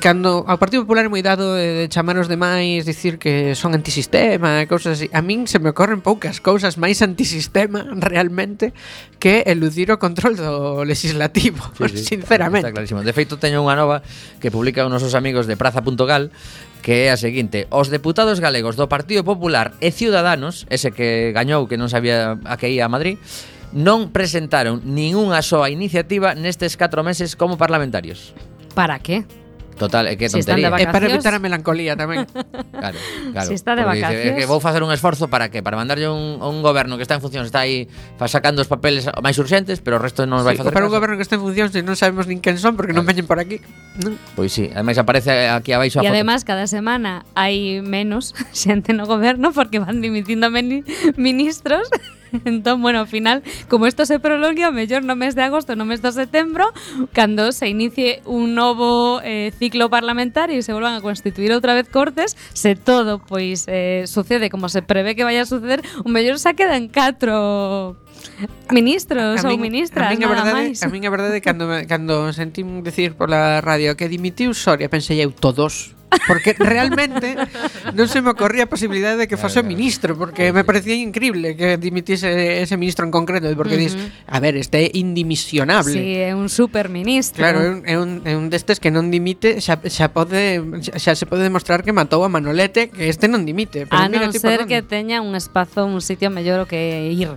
[0.00, 3.76] cando ao Partido Popular é moi dado de, de chamar os demais, dicir que son
[3.76, 5.06] antisistema, cousas así.
[5.12, 8.72] A min se me ocorren poucas cousas máis antisistema realmente
[9.20, 12.64] que eludir o control do legislativo, sí, sí, sinceramente.
[12.64, 13.00] Está, está clarísimo.
[13.04, 14.00] De feito teño unha nova
[14.40, 16.32] que publica os nosos amigos de praza.gal
[16.84, 21.64] que é a seguinte Os deputados galegos do Partido Popular e Ciudadanos Ese que gañou
[21.64, 23.16] que non sabía a que ia a Madrid
[23.74, 28.32] non presentaron nin unha soa iniciativa nestes 4 meses como parlamentarios.
[28.78, 29.26] Para qué?
[29.74, 30.70] Total, é que si tontería.
[30.70, 32.26] É para evitar a melancolía tamén.
[32.74, 32.98] Claro,
[33.32, 33.48] claro.
[33.48, 34.28] Si está de Porque vacacións.
[34.28, 37.02] Dice, é que vou facer un esforzo para que para mandarlle un, un goberno que
[37.06, 37.88] está en funcións, está aí
[38.28, 40.76] sacando os papeles máis urxentes, pero o resto non os vai sí, facer.
[40.76, 40.92] Para caso.
[40.92, 43.00] un goberno que está en funcións e non sabemos nin quen son porque claro.
[43.00, 43.64] non veñen por aquí.
[44.04, 44.20] Non?
[44.36, 49.08] Pois sí, ademais aparece aquí abaixo a E ademais cada semana hai menos xente no
[49.08, 51.88] goberno porque van dimitindo ministros
[52.44, 56.02] entón, bueno, ao final, como isto se prolonga, mellor no mes de agosto, no mes
[56.02, 56.72] de setembro,
[57.12, 61.88] cando se inicie un novo eh, ciclo parlamentario e se volvan a constituir outra vez
[61.88, 66.38] cortes, se todo pois eh, sucede como se prevé que vaya a suceder, o mellor
[66.38, 67.96] xa quedan catro
[68.72, 70.78] ministros a, a ou min, ministras, a min, a nada verdade, máis.
[70.82, 75.30] A min a verdade, cando, cando sentín decir pola radio que dimitiu Soria, pensei eu
[75.30, 75.94] todos
[76.26, 77.36] porque realmente
[77.94, 81.76] non se me ocorría a posibilidade de que fose ministro, porque me parecía increíble que
[81.76, 83.94] dimitise ese ministro en concreto, porque uh -huh.
[83.94, 85.94] dis, a ver, este é indimisionable.
[85.94, 87.42] Sí, é un superministro.
[87.42, 91.14] Claro, é un, é un, é un destes que non dimite, xa, xa pode xa,
[91.14, 93.86] se pode demostrar que matou a Manolete, que este non dimite.
[93.86, 97.36] Pero a non ser que teña un espazo, un sitio mellor o que ir.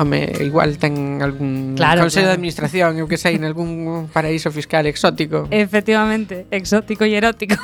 [0.00, 2.40] Home, igual ten algún Claro, consello de claro.
[2.40, 5.44] administración, eu que sei, en algún paraíso fiscal exótico.
[5.52, 7.60] Efectivamente, exótico e erótico.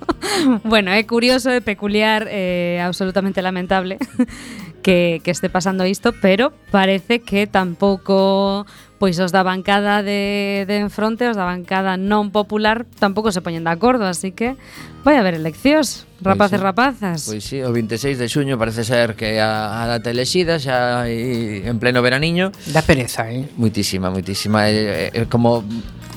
[0.62, 3.98] bueno, é curioso, é peculiar, é absolutamente lamentable
[4.86, 8.62] que, que este pasando isto, pero parece que tampouco
[8.98, 13.64] pois os da bancada de, de enfronte, os da bancada non popular, tampouco se poñen
[13.64, 14.56] de acordo, así que
[15.04, 16.64] vai haber eleccións, pois rapaces sí.
[16.64, 17.18] rapazas.
[17.28, 21.60] Pois sí, o 26 de xuño parece ser que a, a data elexida xa hai,
[21.64, 22.50] en pleno veraniño.
[22.72, 23.44] Da pereza, eh?
[23.60, 24.68] Muitísima, muitísima.
[24.68, 25.62] É, é, como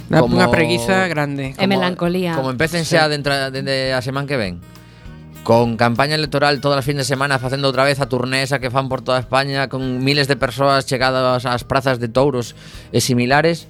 [0.10, 1.54] Como, unha preguiza grande.
[1.54, 2.34] Como, e melancolía.
[2.34, 3.14] Como empecen xa sí.
[3.14, 4.58] dentro de, de, de a semana que ven
[5.44, 8.90] con campaña electoral todas as fines de semana facendo outra vez a turnesa que fan
[8.92, 12.54] por toda España con miles de persoas chegadas ás prazas de touros
[12.94, 13.66] e similares.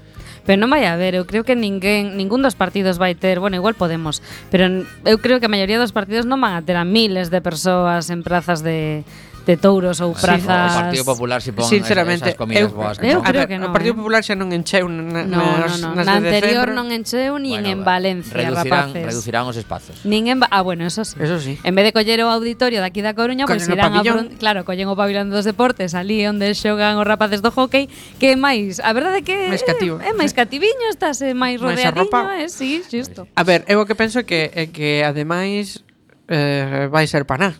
[0.50, 3.78] Pero non vai haber, eu creo que ninguén, ningún dos partidos vai ter, bueno, igual
[3.78, 4.66] Podemos, pero
[5.06, 8.10] eu creo que a maioría dos partidos non van a ter a miles de persoas
[8.10, 9.06] en prazas de,
[9.50, 10.46] de touros ou prazas...
[10.46, 13.58] Sí, o Partido Popular si pon Sinceramente, esas comidas eu, boas que eu creo que
[13.58, 13.70] non.
[13.70, 14.00] O Partido eh.
[14.06, 15.98] Popular xa non encheu na, no, nas, no, no.
[15.98, 19.06] nas na anterior non encheu nin bueno, en Valencia, reducirán, rapaces.
[19.10, 20.06] Reducirán os espazos.
[20.06, 21.18] Nin en, ah, bueno, eso sí.
[21.18, 21.58] Eso sí.
[21.66, 24.06] En vez de coller o auditorio daqui da Coruña, pois pues, irán a
[24.38, 27.90] claro, collen o pabellón dos deportes, ali onde xogan os rapaces do hockey,
[28.22, 29.98] que máis, a verdade é que máis cativo.
[29.98, 33.26] É, é máis cativiño, estás eh, máis rodeadiño, máis é, eh, sí, xusto.
[33.34, 35.82] A ver, eu o que penso é que é que ademais
[36.30, 37.58] eh, vai ser paná.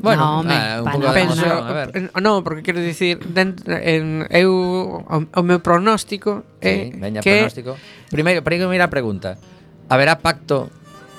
[0.00, 2.10] Bueno, no, me, ah, un pouco de penso, a ver.
[2.20, 4.50] No, porque quero dicir, dentro, en, eu
[5.06, 7.78] o, o meu pronóstico é sí, veña que pronóstico.
[8.10, 9.38] Primeiro, primeira pregunta.
[9.88, 10.70] Haberá pacto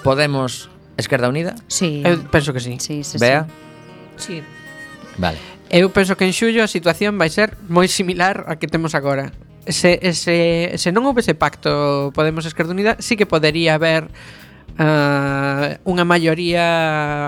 [0.03, 1.55] Podemos Esquerda Unida?
[1.67, 2.03] Sí.
[2.03, 2.79] Eu penso que sí.
[2.79, 3.47] Sí, sí, Bea?
[4.15, 4.39] Sí.
[4.39, 4.43] sí.
[5.19, 5.39] Vale.
[5.69, 9.31] Eu penso que en xullo a situación vai ser moi similar a que temos agora.
[9.69, 14.09] Se, se, se non houvese pacto Podemos Esquerda Unida, sí que podería haber
[14.79, 16.65] uh, unha maioría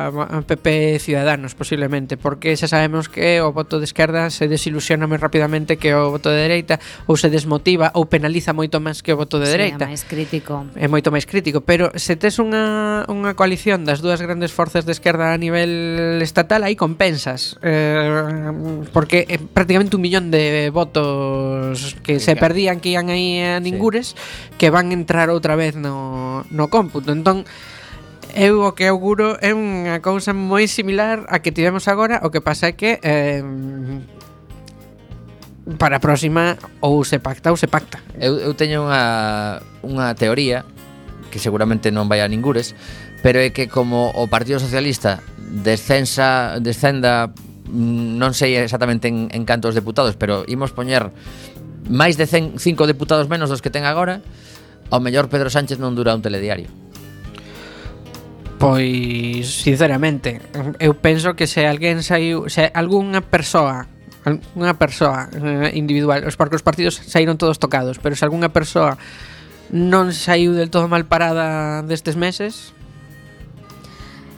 [0.07, 5.19] eh, PP Ciudadanos posiblemente, porque xa sabemos que o voto de esquerda se desilusiona moi
[5.19, 9.19] rapidamente que o voto de dereita ou se desmotiva ou penaliza moito máis que o
[9.19, 9.85] voto de sí, dereita.
[9.85, 10.53] É máis crítico.
[10.79, 14.95] É moito máis crítico, pero se tes unha, unha coalición das dúas grandes forzas de
[14.95, 17.59] esquerda a nivel estatal, aí compensas.
[17.59, 23.59] Eh, porque é prácticamente un millón de votos que se perdían que ian aí a
[23.59, 24.55] ningures sí.
[24.55, 27.11] que van entrar outra vez no, no cómputo.
[27.11, 27.40] Entón,
[28.35, 32.39] eu o que auguro é unha cousa moi similar a que tivemos agora, o que
[32.39, 33.43] pasa é que eh,
[35.77, 37.99] para a próxima ou se pacta ou se pacta.
[38.17, 40.63] Eu, eu teño unha, unha teoría
[41.31, 42.75] que seguramente non vai a ningures,
[43.23, 47.31] pero é que como o Partido Socialista descensa, descenda
[47.67, 51.11] mm, non sei exactamente en, en cantos deputados, pero imos poñer
[51.87, 54.23] máis de 100, cinco deputados menos dos que ten agora,
[54.91, 56.67] ao mellor Pedro Sánchez non dura un telediario.
[58.61, 60.37] Pois, sinceramente,
[60.77, 63.89] eu penso que se alguén saiu, se algunha persoa
[64.53, 69.01] unha persoa eh, individual, os porque os partidos saíron todos tocados, pero se algunha persoa
[69.73, 72.77] non saiu del todo mal parada destes meses,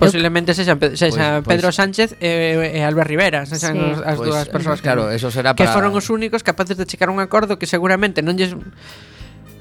[0.03, 4.03] Posiblemente sexa, sexa pues, Pedro pues, Sánchez e, e Albert Rivera, sexan sí.
[4.03, 5.63] as pues, dúas persoas claro, que, eso será para...
[5.63, 8.55] que foron os únicos capaces de checar un acordo que seguramente non lles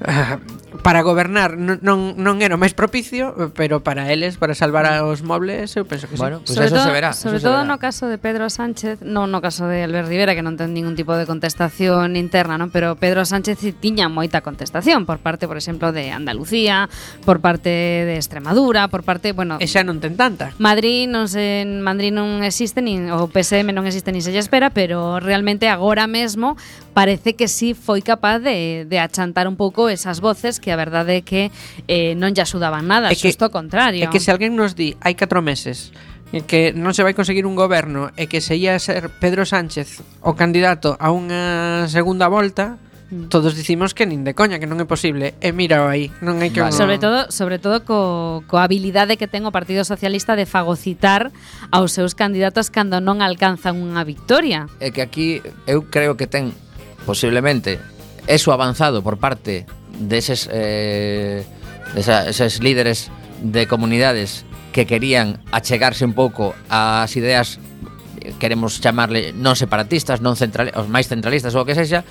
[0.83, 5.77] para gobernar non, non era o máis propicio, pero para eles, para salvar aos mobles,
[5.77, 6.51] eu penso que bueno, sí.
[6.51, 7.11] Pues sobre eso todo, se verá.
[7.13, 7.69] Sobre todo verá.
[7.69, 10.97] no caso de Pedro Sánchez, non no caso de Albert Rivera, que non ten ningún
[10.97, 12.73] tipo de contestación interna, non?
[12.73, 16.89] pero Pedro Sánchez tiña moita contestación por parte, por exemplo, de Andalucía,
[17.23, 19.61] por parte de Extremadura, por parte, bueno...
[19.61, 20.51] E xa non ten tanta.
[20.59, 24.73] Madrid non, se, Madrid non existe, nin, o PSM non existe, nin se lle espera,
[24.73, 26.59] pero realmente agora mesmo
[26.93, 31.19] parece que sí foi capaz de, de achantar un pouco esas voces que a verdade
[31.19, 31.49] é que
[31.89, 34.05] eh, non lle axudaban nada, é xusto que, contrario.
[34.05, 35.91] É que se alguén nos di hai 4 meses
[36.41, 40.33] que non se vai conseguir un goberno e que se ia ser Pedro Sánchez o
[40.33, 42.81] candidato a unha segunda volta,
[43.13, 43.29] mm.
[43.29, 45.37] todos dicimos que nin de coña, que non é posible.
[45.37, 46.73] E mira aí, non hai que vale.
[46.73, 51.29] Sobre todo, sobre todo co, co habilidade que ten o Partido Socialista de fagocitar
[51.69, 54.65] aos seus candidatos cando non alcanzan unha victoria.
[54.81, 56.57] É que aquí eu creo que ten
[57.05, 57.79] posiblemente
[58.27, 59.65] eso avanzado por parte
[59.99, 61.43] de esos, eh,
[61.93, 63.11] de esa, esos líderes
[63.41, 67.59] de comunidades que querían achegarse un pouco ás ideas
[68.39, 72.07] queremos chamarle non separatistas, non central, os máis centralistas ou o que sexa,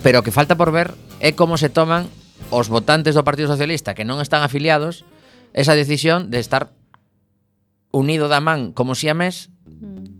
[0.00, 2.06] pero o que falta por ver é como se toman
[2.54, 5.04] os votantes do Partido Socialista que non están afiliados
[5.52, 6.70] esa decisión de estar
[7.90, 9.50] unido da man como siamés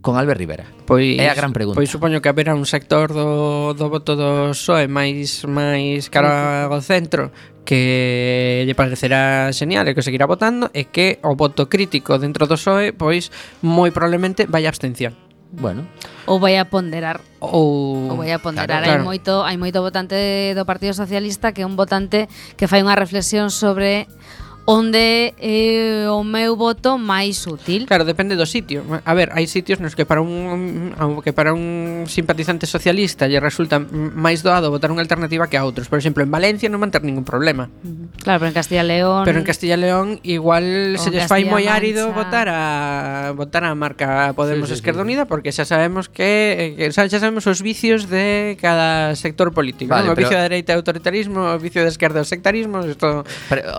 [0.08, 0.64] con Albert Rivera?
[0.88, 1.76] Pois, é a gran pregunta.
[1.76, 6.80] Pois supoño que haberá un sector do, do voto do PSOE máis máis cara ao
[6.80, 7.28] centro
[7.68, 12.56] que lle parecerá genial e que seguirá votando e que o voto crítico dentro do
[12.56, 13.28] PSOE pois
[13.60, 15.12] moi probablemente vai a abstención.
[15.52, 15.84] Bueno.
[16.24, 17.20] Ou vai a ponderar.
[17.44, 18.80] Ou, ou vai a ponderar.
[18.80, 19.00] Claro, claro.
[19.00, 20.16] Hai moito hai moito votante
[20.56, 24.08] do Partido Socialista que é un votante que fai unha reflexión sobre
[24.68, 27.88] onde é o meu voto máis útil.
[27.88, 28.84] Claro, depende do sitio.
[29.00, 30.92] A ver, hai sitios nos que para un
[31.24, 35.88] que para un simpatizante socialista lle resulta máis doado votar unha alternativa que a outros.
[35.88, 37.72] Por exemplo, en Valencia non van ter ningún problema.
[37.80, 38.20] Mm-hmm.
[38.28, 42.12] Claro, pero en Castilla León Pero en Castilla León igual se lles fai moi árido
[42.12, 45.08] votar a votar a marca Podemos sí, sí, Esquerda sí.
[45.08, 49.96] Unida porque xa sabemos que, eh, que xa sabemos os vicios de cada sector político,
[49.96, 50.12] vale, ¿no?
[50.12, 53.24] o vicio da dereita é autoritarismo, o vicio da esquerda é o sectarismo, isto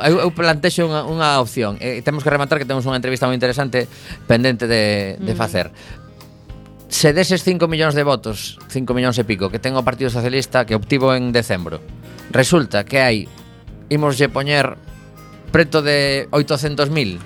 [0.09, 1.75] eu, eu plantexo parece unha, unha opción.
[1.83, 3.87] Eh, temos que rematar que temos unha entrevista moi interesante
[4.27, 5.71] pendente de, de facer.
[6.87, 10.63] Se deses 5 millóns de votos, 5 millóns e pico, que ten o Partido Socialista
[10.63, 11.83] que obtivo en decembro,
[12.31, 13.17] resulta que hai,
[13.91, 14.79] imoslle poñer
[15.51, 17.19] preto de 800.000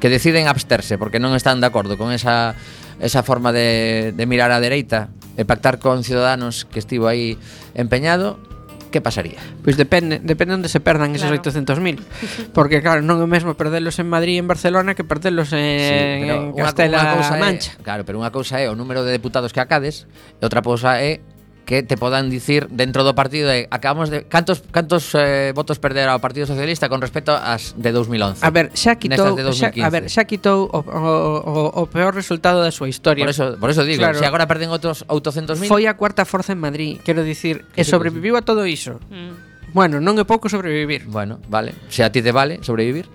[0.00, 2.56] que deciden absterse porque non están de acordo con esa
[2.96, 7.36] esa forma de, de mirar á dereita e pactar con ciudadanos que estivo aí
[7.76, 8.40] empeñado
[8.96, 9.36] que pasaría?
[9.60, 11.44] Pois depende, depende onde se perdan esos claro.
[11.44, 12.00] 800.000
[12.56, 15.60] Porque claro, non é o mesmo perdelos en Madrid e en Barcelona que perdelos en,
[15.60, 20.08] sí, en Castela-Mancha Claro, pero unha cousa é o número de deputados que acades
[20.40, 21.20] E outra cousa é
[21.66, 26.06] que te podan dicir dentro do partido de acabamos de cantos cantos eh, votos perder
[26.06, 28.40] ao Partido Socialista con respecto ás de 2011.
[28.40, 31.02] A ver, xa quitou xa, a ver, xa quitou o, o,
[31.42, 33.26] o, o peor resultado da súa historia.
[33.26, 34.16] Por eso, por eso digo, claro.
[34.16, 35.66] se agora perden outros 800.000.
[35.66, 39.02] Foi a cuarta forza en Madrid, quero dicir, e sobreviviu a todo iso.
[39.10, 39.74] Mm.
[39.74, 41.04] Bueno, non é pouco sobrevivir.
[41.10, 41.74] Bueno, vale.
[41.90, 43.10] Se a ti te vale sobrevivir.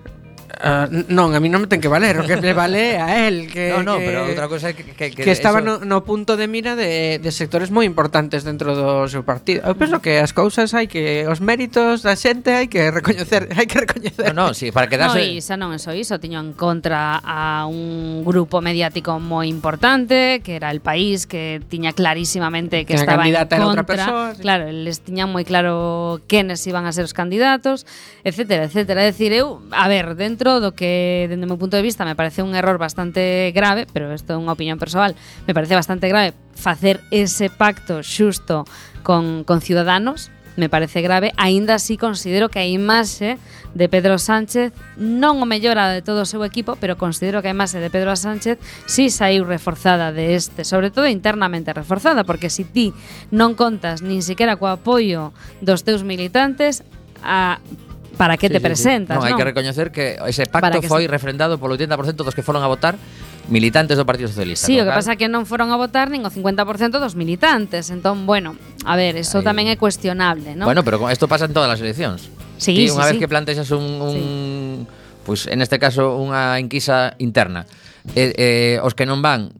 [0.62, 3.50] Uh, non, a mí non me ten que valer, o que me vale a él
[3.50, 5.82] que No, no, que, pero outra cosa é que que, que, que estaba eso...
[5.82, 9.66] no, no punto de mira de, de sectores moi importantes dentro do seu partido.
[9.66, 13.66] Eu penso que as cousas hai que os méritos da xente hai que recoñecer, hai
[13.66, 14.30] que recoñecer.
[14.30, 17.18] No, no, si, sí, para quedarse No, iso non é só iso, tiño en contra
[17.18, 23.02] a un grupo mediático moi importante, que era el país que tiña clarísimamente que, que
[23.02, 23.66] estaba en contra.
[23.66, 24.46] Outra persoa, sí.
[24.46, 27.82] Claro, les tiña moi claro quenes iban a ser os candidatos,
[28.22, 29.02] etcétera, etcétera.
[29.02, 32.12] É dicir, eu, a ver, dentro todo do que, dende meu punto de vista, me
[32.12, 35.16] parece un error bastante grave, pero isto é unha opinión persoal,
[35.48, 38.68] me parece bastante grave facer ese pacto xusto
[39.00, 40.28] con, con Ciudadanos,
[40.60, 43.40] me parece grave, aínda así considero que a imaxe
[43.72, 47.56] de Pedro Sánchez non o mellora de todo o seu equipo, pero considero que a
[47.56, 52.68] imaxe de Pedro Sánchez si saiu reforzada de este, sobre todo internamente reforzada, porque se
[52.68, 52.86] si ti
[53.32, 55.32] non contas nin sequera co apoio
[55.64, 56.84] dos teus militantes,
[57.24, 57.56] a
[58.16, 59.16] para que sí, te sí, presentas.
[59.16, 59.18] Sí.
[59.18, 61.10] Non, non, hai que recoñecer que ese pacto que foi se...
[61.10, 62.96] refrendado polo 80% dos que foron a votar
[63.48, 64.66] militantes do Partido Socialista.
[64.66, 67.90] Sí, o que pasa é que non foron a votar nin o 50% dos militantes.
[67.90, 68.54] Entón, bueno,
[68.86, 69.46] a ver, eso Ahí...
[69.46, 70.68] tamén é cuestionable, ¿no?
[70.68, 72.30] Bueno, pero isto pasa en todas as eleccións.
[72.60, 73.22] Sí, Ti, sí, unha sí, vez sí.
[73.22, 74.24] que plantexas un, un sí.
[75.26, 77.66] pues, en este caso unha enquisa interna,
[78.14, 79.50] eh, eh, os que non van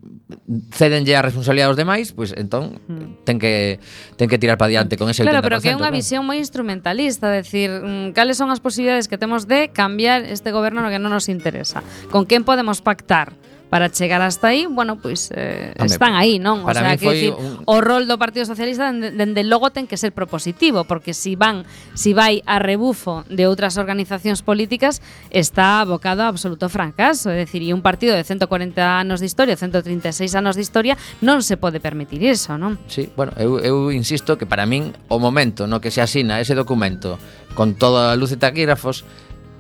[0.72, 3.26] cedenlle a responsabilidade aos demais, pois entón hmm.
[3.26, 3.80] ten que
[4.16, 5.98] ten que tirar para diante con ese Claro, 80%, pero que é unha claro.
[5.98, 10.80] visión moi instrumentalista, decir, mm, cales son as posibilidades que temos de cambiar este goberno
[10.80, 13.34] no que non nos interesa, con quen podemos pactar
[13.72, 16.60] para chegar hasta aí, bueno, pois eh, Home, están aí, non?
[16.60, 17.64] O sea, que decir, un...
[17.64, 21.64] o rol do Partido Socialista dende, dende logo ten que ser propositivo, porque si van,
[21.96, 25.00] si vai a rebufo de outras organizacións políticas,
[25.32, 29.56] está abocado a absoluto fracaso, é dicir, e un partido de 140 anos de historia,
[29.56, 32.76] 136 anos de historia, non se pode permitir iso, non?
[32.92, 36.52] Sí, bueno, eu, eu insisto que para min o momento no que se asina ese
[36.52, 37.16] documento
[37.56, 39.08] con toda a luz e taquígrafos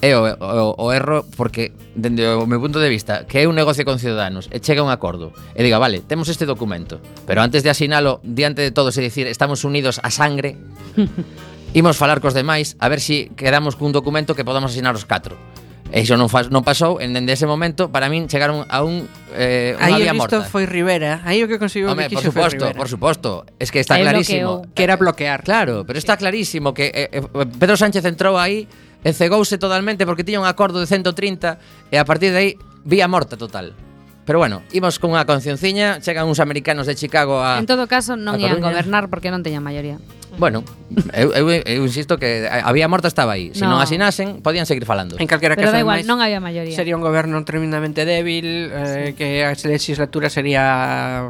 [0.02, 3.54] é o, o, o erro porque dende o meu punto de vista que é un
[3.54, 7.62] negocio con ciudadanos e chega un acordo e diga, vale, temos este documento pero antes
[7.62, 10.58] de asinalo diante de todos e dicir estamos unidos a sangre
[11.78, 15.06] imos falar cos demais a ver se si quedamos cun documento que podamos asinar os
[15.06, 15.38] catro
[15.92, 19.04] E iso non, faz, non pasou, en dende ese momento para min chegaron a un
[19.36, 20.40] eh, unha vía morta.
[20.40, 23.30] Aí foi Rivera, aí o que conseguiu Home, que por suposto, por suposto,
[23.60, 24.72] es que está aí clarísimo bloqueou.
[24.72, 25.44] que era bloquear.
[25.44, 28.64] Claro, pero está clarísimo que eh, eh, Pedro Sánchez entrou aí
[29.02, 31.58] e cegouse totalmente porque tiña un acordo de 130
[31.90, 32.50] e a partir de aí
[32.86, 33.74] vía morta total.
[34.24, 38.38] Pero bueno, imos cunha concienciña, chegan uns americanos de Chicago a En todo caso non
[38.38, 39.98] ian gobernar porque non teñan maioría.
[40.38, 40.64] Bueno,
[41.12, 43.50] eu, eu, eu insisto que a vía morta estaba aí.
[43.52, 43.74] Se no.
[43.74, 45.18] non asinasen, podían seguir falando.
[45.18, 46.72] En calquera Pero caso, da igual, máis, non había maioría.
[46.72, 49.18] Sería un goberno tremendamente débil, eh, sí.
[49.18, 51.26] que a legislatura sería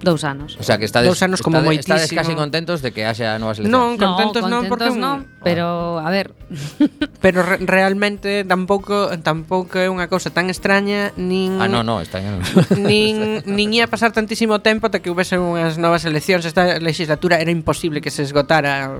[0.00, 0.56] Dous anos.
[0.60, 1.96] O sea, que estades, Dous anos como estades, moitísimo.
[1.96, 3.98] Estades casi contentos de que haxa novas eleccións.
[3.98, 6.38] Non, contentos non, no, porque non, pero a ver.
[7.24, 12.38] pero re realmente tampouco tampouco é unha cousa tan extraña nin Ah, non, non, extraña
[12.38, 12.42] non.
[12.78, 16.46] nin nin ia pasar tantísimo tempo até que houvese unhas novas eleccións.
[16.46, 18.94] Esta legislatura era imposible que se esgotara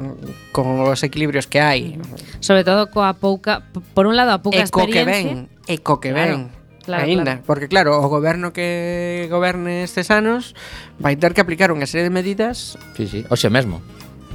[0.50, 1.94] con os equilibrios que hai.
[2.42, 3.62] Sobre todo coa pouca,
[3.94, 4.98] por un lado a pouca e experiencia.
[4.98, 5.26] E co que ven,
[5.70, 6.50] e co que ven.
[6.50, 6.57] Claro
[6.88, 7.42] Claro, claro.
[7.44, 10.56] porque claro, o goberno que goberne estes anos
[10.96, 12.80] vai ter que aplicar unha serie de medidas.
[12.96, 13.84] Sí, sí, hoxe mesmo.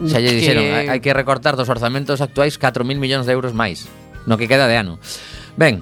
[0.05, 0.85] Xa lle dixeron, que...
[0.93, 3.89] hai que recortar dos orzamentos actuais 4.000 millóns de euros máis,
[4.29, 5.01] no que queda de ano.
[5.57, 5.81] Ben,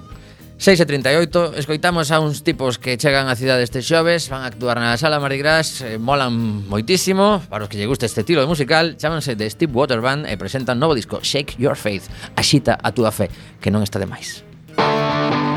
[0.64, 4.48] 6 e 38, escoitamos a uns tipos que chegan á cidade este xoves, van a
[4.48, 8.40] actuar na sala Mardi Gras, eh, molan moitísimo, para os que lle guste este estilo
[8.40, 12.08] de musical, chámanse de Steve Water Band e presentan novo disco Shake Your Faith,
[12.40, 13.28] Axita a túa fe,
[13.60, 14.48] que non está de máis.
[14.80, 15.51] Música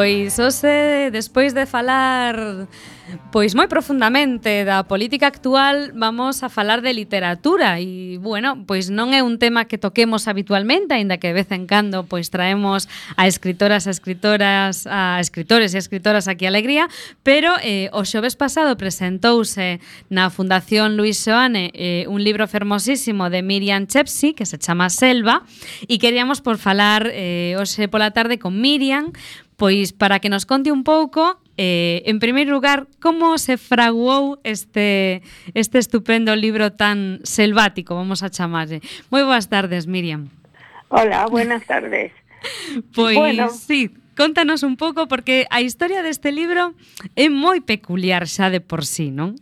[0.00, 2.66] Pois hoxe, despois de falar
[3.34, 7.76] pois moi profundamente da política actual, vamos a falar de literatura.
[7.76, 11.68] E bueno, pois non é un tema que toquemos habitualmente, aínda que de vez en
[11.68, 12.88] cando pois traemos
[13.18, 16.88] a escritoras, a escritoras, a escritores e escritoras aquí a Alegría,
[17.20, 23.44] pero eh, o xoves pasado presentouse na Fundación Luis Xoane eh, un libro fermosísimo de
[23.44, 25.44] Miriam Chepsi que se chama Selva
[25.84, 29.12] e queríamos por falar eh, hoxe pola tarde con Miriam
[29.60, 35.20] Pois para que nos conte un pouco, eh, en primeiro lugar, como se fraguou este,
[35.52, 38.80] este estupendo libro tan selvático, vamos a chamarlle.
[39.12, 40.32] Moi boas tardes, Miriam.
[40.88, 42.08] Hola, buenas tardes.
[42.96, 43.52] pois bueno.
[43.52, 46.72] sí, contanos un pouco, porque a historia deste libro
[47.12, 49.36] é moi peculiar xa de por sí, non?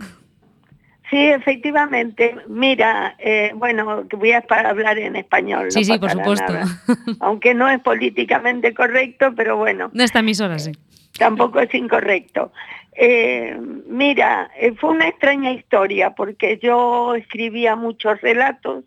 [1.10, 2.36] Sí, efectivamente.
[2.48, 5.70] Mira, eh, bueno, voy a hablar en español.
[5.70, 6.52] Sí, no sí, por supuesto.
[6.52, 6.66] nada.
[7.20, 10.72] Aunque no es políticamente correcto, pero bueno, Nesta emisora, sí.
[11.18, 12.52] tampoco es incorrecto.
[12.92, 13.56] Eh,
[13.86, 18.84] mira, eh, fue una extraña historia porque yo escribía muchos relatos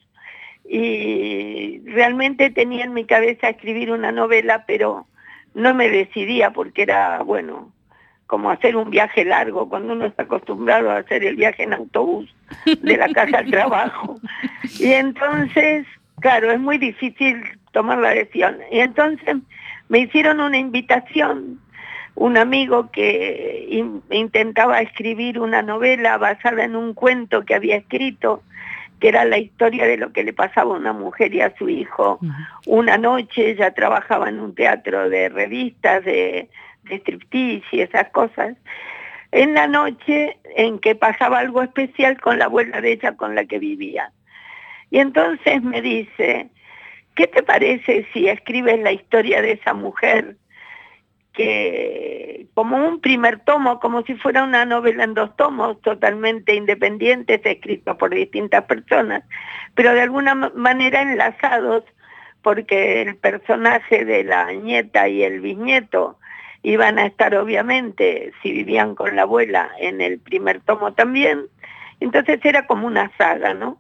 [0.68, 5.08] y realmente tenía en mi cabeza escribir una novela, pero
[5.54, 7.72] no me decidía porque era, bueno,
[8.32, 12.34] como hacer un viaje largo cuando uno está acostumbrado a hacer el viaje en autobús
[12.82, 14.22] de la casa al trabajo.
[14.80, 15.86] Y entonces,
[16.22, 18.56] claro, es muy difícil tomar la decisión.
[18.72, 19.36] Y entonces
[19.90, 21.60] me hicieron una invitación,
[22.16, 28.44] un amigo que in- intentaba escribir una novela basada en un cuento que había escrito,
[29.02, 31.68] que era la historia de lo que le pasaba a una mujer y a su
[31.68, 32.18] hijo.
[32.66, 36.48] Una noche ella trabajaba en un teatro de revistas, de,
[36.84, 38.58] de striptease y esas cosas.
[39.32, 43.46] En la noche en que pasaba algo especial con la abuela de ella con la
[43.46, 44.12] que vivía.
[44.90, 46.50] Y entonces me dice,
[47.16, 50.36] ¿qué te parece si escribes la historia de esa mujer
[51.34, 57.40] que como un primer tomo, como si fuera una novela en dos tomos, totalmente independientes,
[57.44, 59.24] escritos por distintas personas,
[59.74, 61.86] pero de alguna ma- manera enlazados,
[62.42, 66.18] porque el personaje de la nieta y el bisnieto
[66.64, 71.42] iban a estar obviamente, si vivían con la abuela, en el primer tomo también,
[72.00, 73.78] entonces era como una saga, ¿no?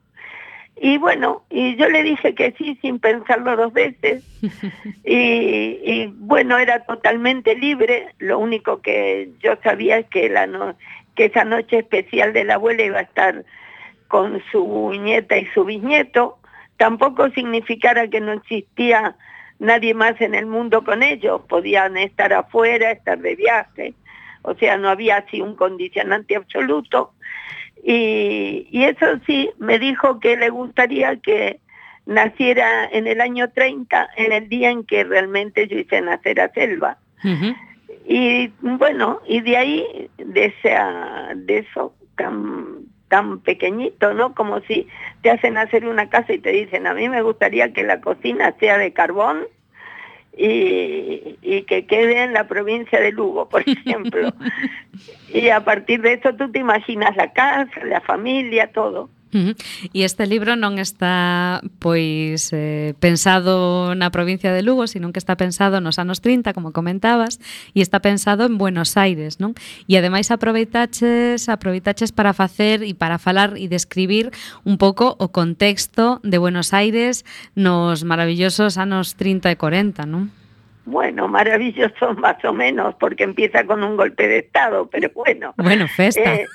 [0.83, 4.23] Y bueno, y yo le dije que sí sin pensarlo dos veces.
[5.03, 8.07] Y, y, bueno, era totalmente libre.
[8.19, 10.75] Lo único que yo sabía es que, la no-
[11.15, 13.43] que esa noche especial de la abuela iba a estar
[14.07, 16.37] con su nieta y su bisnieto.
[16.77, 19.15] Tampoco significara que no existía
[19.61, 21.41] nadie más en el mundo con ellos.
[21.47, 23.93] Podían estar afuera, estar de viaje.
[24.41, 27.13] O sea, no había así un condicionante absoluto.
[27.83, 31.59] Y, y eso sí, me dijo que le gustaría que
[32.05, 36.51] naciera en el año 30, en el día en que realmente yo hice nacer a
[36.53, 36.97] Selva.
[38.07, 42.80] Y bueno, y de ahí, de, esa, de eso tan,
[43.11, 44.33] tan pequeñito, ¿no?
[44.33, 44.87] Como si
[45.21, 48.55] te hacen hacer una casa y te dicen, a mí me gustaría que la cocina
[48.57, 49.43] sea de carbón
[50.37, 54.31] y, y que quede en la provincia de Lugo, por ejemplo.
[55.33, 59.09] y a partir de eso tú te imaginas la casa, la familia, todo.
[59.33, 59.55] Uh.
[59.95, 65.39] E este libro non está pois eh, pensado na provincia de Lugo, sino que está
[65.39, 67.39] pensado nos anos 30, como comentabas,
[67.71, 69.55] e está pensado en Buenos Aires, non?
[69.87, 74.35] E ademais aproveitaches, aproveitaches para facer e para falar e describir
[74.67, 77.23] un pouco o contexto de Buenos Aires
[77.55, 80.35] nos maravillosos anos 30 e 40, non?
[80.85, 85.53] Bueno, maravilloso más o menos, porque empieza con un golpe de Estado, pero bueno.
[85.57, 86.35] Bueno, festa.
[86.35, 86.47] Eh,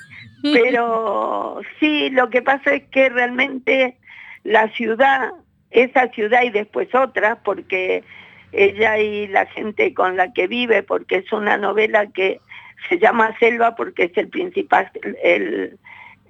[0.53, 3.97] pero sí, lo que pasa es que realmente
[4.43, 5.31] la ciudad,
[5.71, 8.03] esa ciudad y después otra, porque
[8.51, 12.39] ella y la gente con la que vive, porque es una novela que
[12.89, 14.89] se llama Selva porque es el principal,
[15.23, 15.77] el,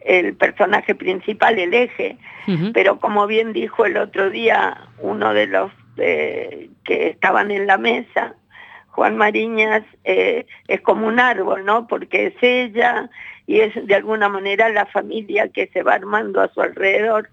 [0.01, 2.17] el personaje principal, el eje,
[2.73, 7.77] pero como bien dijo el otro día uno de los eh, que estaban en la
[7.77, 8.35] mesa,
[8.87, 11.87] Juan Mariñas, eh, es como un árbol, ¿no?
[11.87, 13.09] Porque es ella
[13.47, 17.29] y es de alguna manera la familia que se va armando a su alrededor.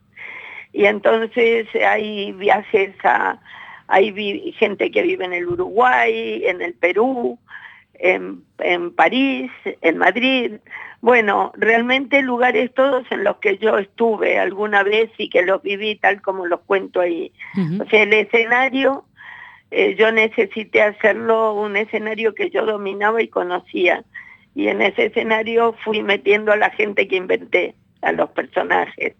[0.73, 3.41] Y entonces hay viajes a,
[3.89, 7.39] hay gente que vive en el Uruguay, en el Perú,
[7.95, 10.53] en, en París, en Madrid.
[11.01, 15.97] Bueno, realmente lugares todos en los que yo estuve alguna vez y que los viví
[15.97, 17.33] tal como los cuento ahí.
[17.81, 19.05] O sea, el escenario,
[19.71, 24.05] eh, yo necesité hacerlo un escenario que yo dominaba y conocía.
[24.55, 29.15] Y en ese escenario fui metiendo a la gente que inventé, a los personajes.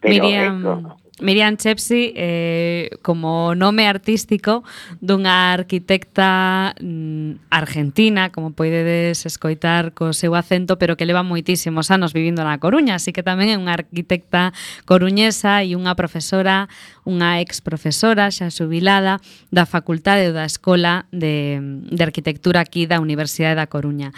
[0.00, 4.64] Pero Miriam, eso, Miriam Chepsi eh, como nome artístico
[5.00, 12.12] dunha arquitecta mm, argentina, como poidedes escoitar co seu acento, pero que leva moitísimos anos
[12.12, 14.52] vivindo na Coruña, así que tamén é unha arquitecta
[14.84, 16.68] coruñesa e unha profesora,
[17.08, 19.16] unha ex profesora xa xubilada
[19.48, 21.56] da Facultade da Escola de,
[21.88, 24.12] de Arquitectura aquí da Universidade da Coruña.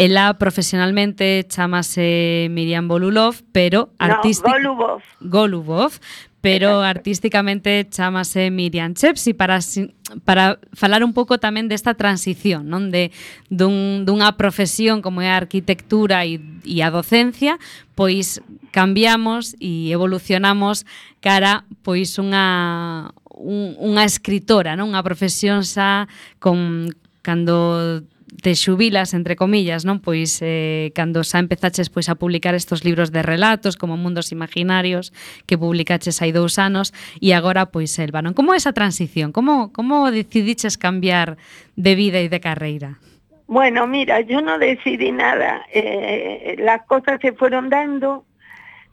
[0.00, 4.48] Ela profesionalmente chamase Miriam Bolulov, pero artística...
[4.56, 5.02] No, Golubov.
[5.20, 5.92] Golubov,
[6.48, 9.60] pero artísticamente chamase Miriam Chepsi para
[10.24, 13.12] para falar un pouco tamén desta transición, non de
[13.52, 17.60] dun, dunha profesión como é a arquitectura e, e a docencia,
[17.92, 18.40] pois
[18.72, 20.88] cambiamos e evolucionamos
[21.20, 24.88] cara pois unha un, unha escritora, non?
[24.96, 26.08] Unha profesión xa
[26.40, 26.88] con
[27.20, 28.08] cando
[28.42, 29.98] te xubilas, entre comillas, non?
[30.04, 35.10] Pois eh, cando xa empezaches pois a publicar estos libros de relatos como Mundos Imaginarios
[35.48, 38.36] que publicaches hai dous anos e agora pois Elba, non?
[38.36, 39.32] Como esa transición?
[39.32, 41.40] Como, como decidiches cambiar
[41.74, 43.00] de vida e de carreira?
[43.48, 45.64] Bueno, mira, yo no decidí nada.
[45.72, 48.24] Eh, las cosas se fueron dando.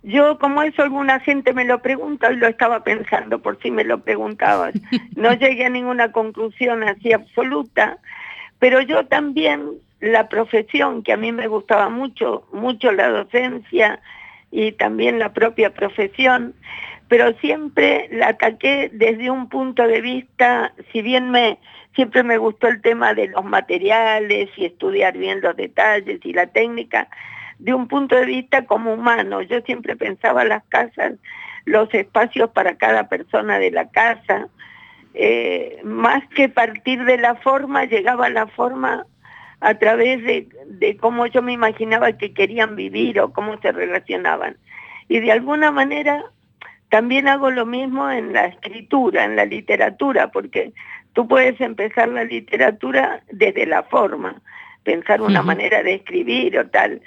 [0.01, 3.83] Yo, como eso alguna gente me lo pregunta, y lo estaba pensando por si me
[3.83, 4.73] lo preguntabas,
[5.15, 7.97] no llegué a ninguna conclusión así absoluta.
[8.65, 13.99] Pero yo también, la profesión que a mí me gustaba mucho, mucho la docencia
[14.49, 16.55] y también la propia profesión,
[17.07, 21.59] pero siempre la ataqué desde un punto de vista, si bien me
[21.93, 26.47] siempre me gustó el tema de los materiales y estudiar bien los detalles y la
[26.47, 27.07] técnica,
[27.59, 29.43] de un punto de vista como humano.
[29.43, 31.13] Yo siempre pensaba las casas,
[31.65, 34.47] los espacios para cada persona de la casa,
[35.17, 39.05] eh, más que partir de la forma, llegaba la forma
[39.61, 44.57] a través de, de, cómo yo me imaginaba que querían vivir o cómo se relacionaban.
[45.07, 46.25] Y de alguna manera
[46.89, 50.73] también hago lo mismo en la escritura, en la literatura, porque
[51.13, 54.41] tú puedes empezar la literatura desde la forma,
[54.83, 55.47] pensar una uh -huh.
[55.47, 57.01] manera de escribir o tal.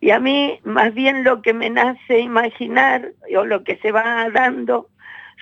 [0.00, 4.28] Y a mí más bien lo que me nace imaginar o lo que se va
[4.28, 4.88] dando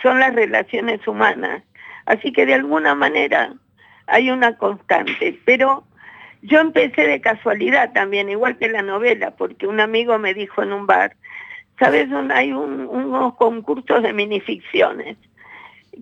[0.01, 1.65] son las relaciones humanas
[2.07, 3.55] Así que de alguna manera
[4.07, 5.85] hay una constante, pero
[6.43, 10.73] yo empecé de casualidad también, igual que la novela, porque un amigo me dijo en
[10.73, 11.17] un bar,
[11.79, 15.17] ¿sabes hay un, unos concursos de minificciones?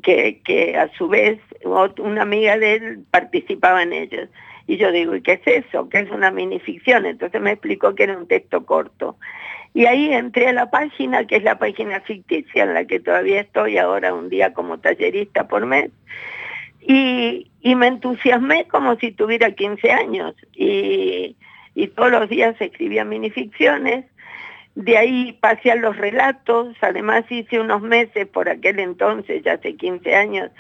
[0.03, 1.39] Que, que a su vez
[1.99, 4.29] una amiga de él participaba en ellos.
[4.67, 5.89] Y yo digo, ¿y qué es eso?
[5.89, 7.07] ¿Qué es una minificción?
[7.07, 9.17] Entonces me explicó que era un texto corto.
[9.75, 13.41] Y ahí entré a la página, que es la página ficticia en la que todavía
[13.41, 15.91] estoy ahora un día como tallerista por mes.
[16.81, 20.35] Y, y me entusiasmé como si tuviera 15 años.
[20.53, 21.37] Y,
[21.75, 24.05] y todos los días escribía minificciones.
[24.75, 26.77] De ahí pasé a los relatos.
[26.83, 30.51] Además hice unos meses, por aquel entonces, ya hace 15 años,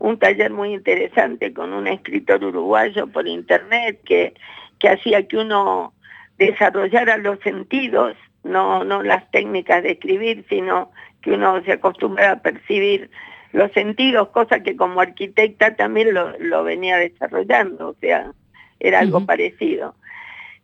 [0.00, 4.34] un taller muy interesante con un escritor uruguayo por internet que,
[4.78, 5.92] que hacía que uno
[6.38, 10.90] desarrollara los sentidos no, no las técnicas de escribir, sino
[11.20, 13.10] que uno se acostumbra a percibir
[13.52, 18.32] los sentidos, cosa que como arquitecta también lo, lo venía desarrollando, o sea,
[18.78, 19.26] era algo uh -huh.
[19.26, 19.94] parecido.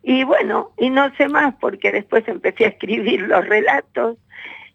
[0.01, 4.17] Y bueno, y no sé más, porque después empecé a escribir los relatos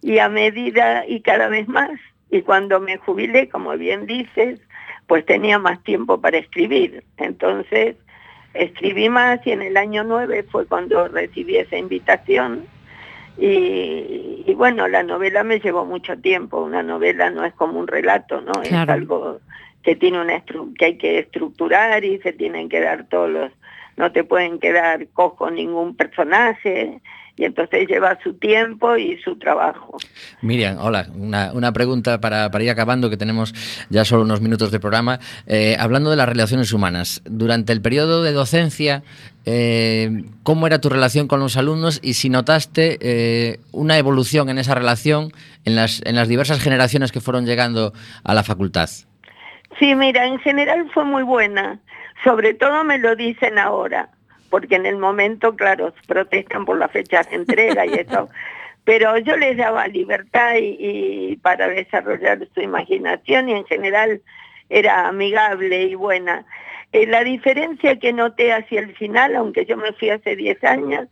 [0.03, 1.99] y a medida y cada vez más,
[2.33, 4.59] y cuando me jubilé, como bien dices,
[5.07, 7.05] pues tenía más tiempo para escribir.
[7.19, 7.97] Entonces,
[8.55, 12.65] escribí más y en el año 9 fue cuando recibí esa invitación
[13.37, 16.63] y, y, bueno, la novela me llevó mucho tiempo.
[16.63, 18.53] Una novela no es como un relato, ¿no?
[18.53, 18.65] Claro.
[18.65, 19.41] Es algo
[19.83, 20.43] que tiene una
[20.79, 23.53] que hay que estructurar y se tienen que dar todos los,
[23.99, 27.03] no te pueden quedar cojo ningún personaje,
[27.37, 29.97] y entonces lleva su tiempo y su trabajo.
[30.43, 33.55] Miriam, hola, una, una pregunta para, para, ir acabando, que tenemos
[33.89, 35.19] ya solo unos minutos de programa.
[35.47, 39.03] Eh, hablando de las relaciones humanas, durante el periodo de docencia,
[39.47, 44.59] eh, ¿cómo era tu relación con los alumnos y si notaste eh, una evolución en
[44.59, 45.33] esa relación
[45.65, 47.93] en las, en las diversas generaciones que fueron llegando
[48.25, 48.91] a la facultad?
[49.79, 51.81] Sí, mira, en general fue muy buena.
[52.25, 54.11] Sobre todo me lo dicen ahora
[54.53, 58.29] porque en el momento, claro, protestan por la fecha de entrega y eso,
[58.85, 64.21] pero yo les daba libertad y, y, para desarrollar su imaginación y en general
[64.69, 66.45] era amigable y buena.
[66.93, 71.09] Eh, la diferencia que noté hacia el final, aunque yo me fui hace 10 años,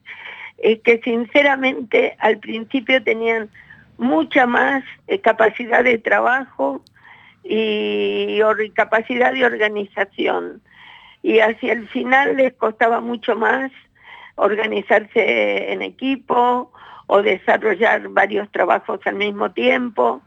[0.59, 3.49] es que sinceramente al principio tenían
[3.97, 6.83] mucha más eh, capacidad de trabajo
[7.43, 10.61] y, y capacidad de organización
[11.23, 13.71] y hacia el final les costaba mucho más
[14.37, 16.73] organizarse en equipo
[17.07, 20.23] o desarrollar varios trabajos al mismo tiempo.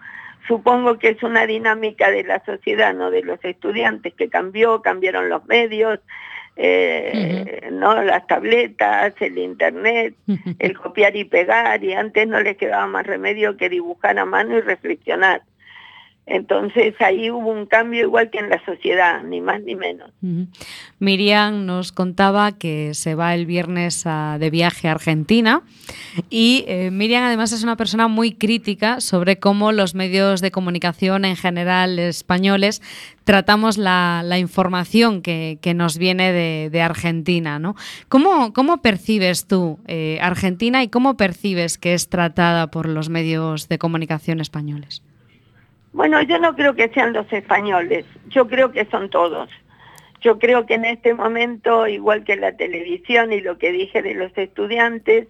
[0.47, 5.29] supongo que es una dinámica de la sociedad, no de los estudiantes, que cambió, cambiaron
[5.29, 6.01] los medios,
[6.57, 10.15] eh, no las tabletas, el internet,
[10.59, 14.57] el copiar y pegar, y antes no les quedaba más remedio que dibujar a mano
[14.57, 15.43] y reflexionar.
[16.26, 20.09] Entonces ahí hubo un cambio igual que en la sociedad, ni más ni menos.
[20.99, 25.63] Miriam nos contaba que se va el viernes de viaje a Argentina
[26.30, 31.26] y eh, Miriam además es una persona muy crítica sobre cómo los medios de comunicación
[31.26, 32.82] en general españoles
[33.26, 37.59] tratamos la, información que, nos viene de, de Argentina.
[37.59, 37.76] ¿no?
[38.07, 43.67] ¿Cómo, cómo percibes tú eh, Argentina y cómo percibes que es tratada por los medios
[43.67, 45.01] de comunicación españoles?
[45.93, 49.49] Bueno, yo no creo que sean los españoles, yo creo que son todos.
[50.21, 54.15] Yo creo que en este momento, igual que la televisión y lo que dije de
[54.15, 55.27] los estudiantes,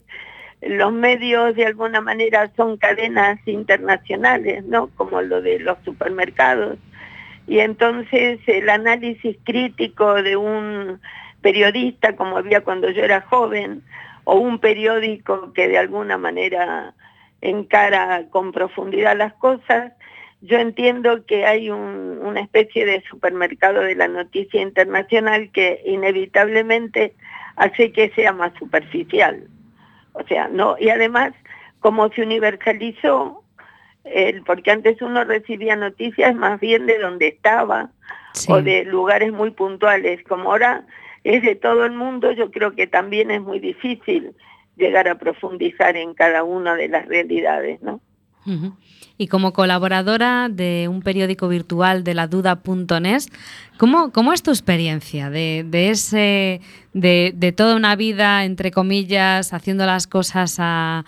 [0.62, 4.88] los medios de alguna manera son cadenas internacionales, ¿no?
[4.96, 6.78] Como lo de los supermercados.
[7.48, 11.02] Y entonces el análisis crítico de un
[11.42, 13.84] periodista, como había cuando yo era joven,
[14.24, 16.94] o un periódico que de alguna manera
[17.42, 19.92] encara con profundidad las cosas,
[20.44, 27.14] yo entiendo que hay un- una especie de supermercado de la noticia internacional que inevitablemente
[27.56, 29.48] hace que sea más superficial.
[30.14, 31.34] O sea, no, y además,
[31.80, 33.42] como se universalizó,
[34.04, 37.90] el, porque antes uno recibía noticias más bien de donde estaba
[38.34, 38.52] Sí.
[38.52, 40.86] o de lugares muy puntuales, como ahora
[41.24, 44.34] es de todo el mundo, yo creo que también es muy difícil
[44.76, 48.02] llegar a profundizar en cada una de las realidades, ¿no?
[49.18, 53.22] Y como colaboradora de un periódico virtual de la duda.net,
[53.78, 56.62] ¿cómo, ¿cómo es tu experiencia de, ese,
[56.94, 61.06] de, toda una vida, entre comillas, haciendo las cosas a,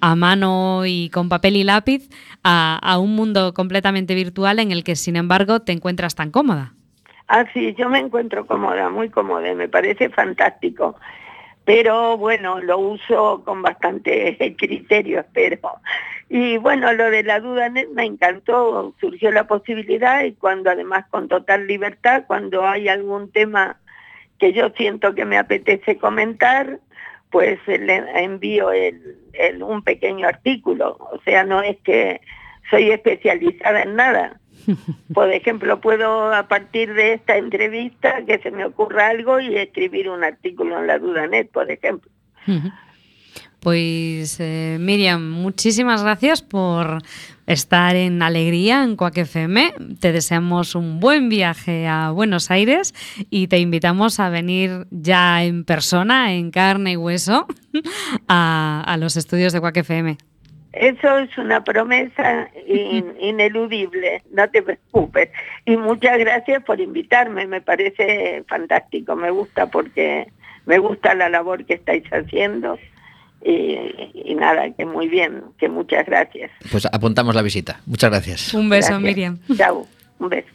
[0.00, 2.08] a mano y con papel y lápiz,
[2.44, 6.74] a, a un mundo completamente virtual en el que, sin embargo, te encuentras tan cómoda?
[7.28, 10.96] Ah, sí, yo me encuentro cómoda, muy cómoda, me parece fantástico.
[11.68, 15.58] Pero bueno, lo uso con bastante criterio, espero.
[16.30, 21.06] Y bueno, lo de la duda net me encantó, surgió la posibilidad y cuando además
[21.10, 23.78] con total libertad, cuando hay algún tema
[24.38, 26.80] que yo siento que me apetece comentar,
[27.30, 30.96] pues le envío el- el- un pequeño artículo.
[30.98, 32.20] O sea, no es que
[32.70, 34.40] soy especializada en nada.
[35.14, 40.10] Por ejemplo, puedo a partir de esta entrevista que se me ocurra algo y escribir
[40.10, 42.10] un artículo en la Dudanet, por ejemplo.
[43.60, 46.98] Pues eh, Miriam, muchísimas gracias por
[47.46, 49.74] estar en Alegría en Cuac FM.
[50.00, 52.94] Te deseamos un buen viaje a Buenos Aires
[53.30, 57.46] y te invitamos a venir ya en persona, en carne y hueso,
[58.28, 60.16] a, a los estudios de Cuac FM.
[60.72, 65.30] Eso es una promesa in- ineludible, no te preocupes.
[65.64, 70.28] Y muchas gracias por invitarme, me parece fantástico, me gusta porque
[70.66, 72.78] me gusta la labor que estáis haciendo.
[73.44, 73.78] Y,
[74.14, 76.50] y nada, que muy bien, que muchas gracias.
[76.70, 77.80] Pues apuntamos la visita.
[77.86, 78.54] Muchas gracias.
[78.54, 79.00] Un beso, Gracias.
[79.00, 79.38] Miriam.
[79.56, 79.86] Chao,
[80.18, 80.48] un beso.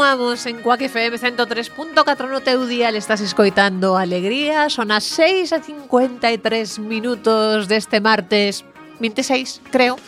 [0.00, 4.72] Continuamos en Cuac FM 103.4 no teu dial Estás escoitando Alegría.
[4.72, 8.64] Son as 6 e 53 minutos deste martes
[8.96, 10.00] 26, creo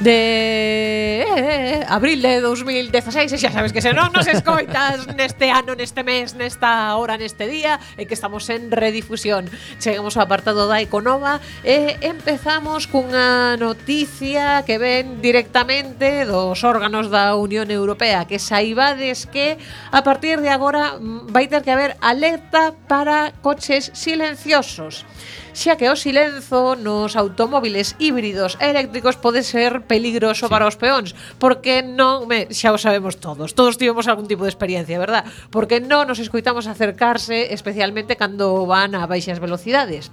[0.00, 5.54] de eh, eh, abril de 2016 e xa sabes que se non nos escoitas neste
[5.54, 9.46] ano, neste mes, nesta hora, neste día e que estamos en redifusión.
[9.78, 17.38] Chegamos ao apartado da Econova e empezamos cunha noticia que ven directamente dos órganos da
[17.38, 19.56] Unión Europea que saibades que
[19.94, 25.06] a partir de agora mm, vai ter que haber alerta para coches silenciosos
[25.54, 30.50] xa que o silenzo nos automóviles híbridos e eléctricos pode ser peligroso sí.
[30.50, 34.50] para os peóns, porque non, me, xa o sabemos todos, todos tivemos algún tipo de
[34.50, 35.22] experiencia, verdad?
[35.54, 40.10] Porque non nos escoitamos acercarse especialmente cando van a baixas velocidades.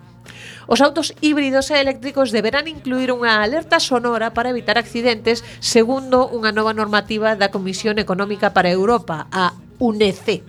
[0.69, 6.53] Os autos híbridos e eléctricos deberán incluir unha alerta sonora para evitar accidentes segundo unha
[6.53, 10.45] nova normativa da Comisión Económica para Europa, a UNEC.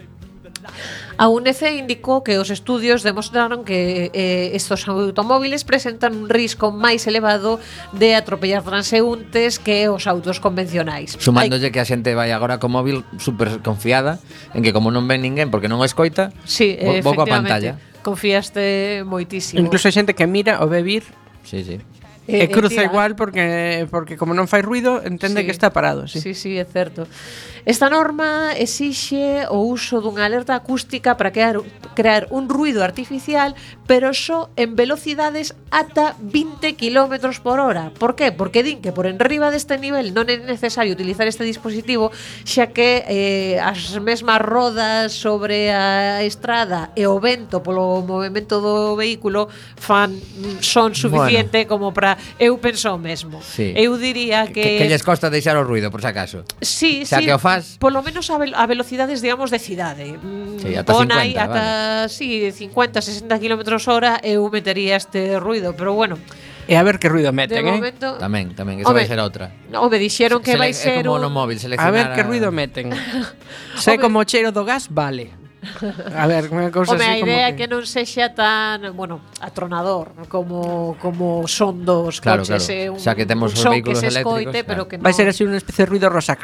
[1.17, 7.05] A UNEC indicou que os estudios demostraron que eh, estos automóviles presentan un risco máis
[7.05, 7.61] elevado
[7.93, 11.17] de atropellar transeúntes que os autos convencionais.
[11.21, 11.75] Sumándolle Hai...
[11.75, 14.19] que a xente vai agora co móvil super confiada
[14.57, 17.77] en que como non ven ninguén porque non o escoita, sí, vou coa pantalla.
[18.03, 19.63] Confiaste moitísimo.
[19.63, 21.05] Incluso hai xente que mira o bebir
[21.45, 21.79] Sí, sí.
[22.29, 22.83] E, e cruza tira.
[22.83, 22.91] ¿eh?
[22.91, 25.47] igual porque porque como non fai ruido, entende sí.
[25.47, 26.23] que está parado, sí.
[26.23, 27.11] Sí, sí, é certo.
[27.67, 31.59] Esta norma exixe o uso dunha alerta acústica para crear
[31.95, 33.55] crear un ruido artificial,
[33.87, 37.91] pero só en velocidades ata 20 km por hora.
[37.99, 38.31] Por qué?
[38.31, 42.15] Porque din que por enriba deste nivel non é necesario utilizar este dispositivo,
[42.47, 48.95] xa que eh, as mesmas rodas sobre a estrada e o vento polo movimento do
[48.95, 50.15] vehículo fan
[50.63, 51.71] son suficiente bueno.
[51.71, 53.43] como para eu penso o mesmo.
[53.43, 53.73] Sí.
[53.77, 54.63] Eu diría que...
[54.63, 54.79] que...
[54.79, 56.45] Que lles costa deixar o ruido, por si acaso.
[56.61, 57.27] Sí, xa sí.
[57.27, 57.77] que o faz...
[57.79, 60.17] Polo menos a, vel a velocidades, digamos, de cidade.
[60.17, 62.09] Mm, sí, ata Pon 50, aí, ata, vale.
[62.09, 66.19] sí, 50, 60 km hora, eu metería este ruido, pero bueno...
[66.71, 67.75] E a ver que ruido meten, de eh.
[67.75, 68.23] momento, eh?
[68.23, 69.51] Tamén, tamén, esa vai ser outra.
[69.75, 71.03] O me dixeron que se vai ser...
[71.03, 71.27] É como un...
[71.27, 71.91] no móvil, seleccionar...
[71.91, 72.95] A ver que ruido meten.
[73.75, 75.42] Se como o cheiro do gas, vale.
[76.19, 77.65] A ver, unha cousa Home, así a idea que...
[77.65, 82.83] que non sexa tan, bueno, atronador como como son dos Claro, coches, claro.
[82.83, 84.67] é un, Xa que temos un os son que vehículos se eléctricos, escoite, claro.
[84.67, 86.35] pero que non Vai ser así unha especie de ruido rosa.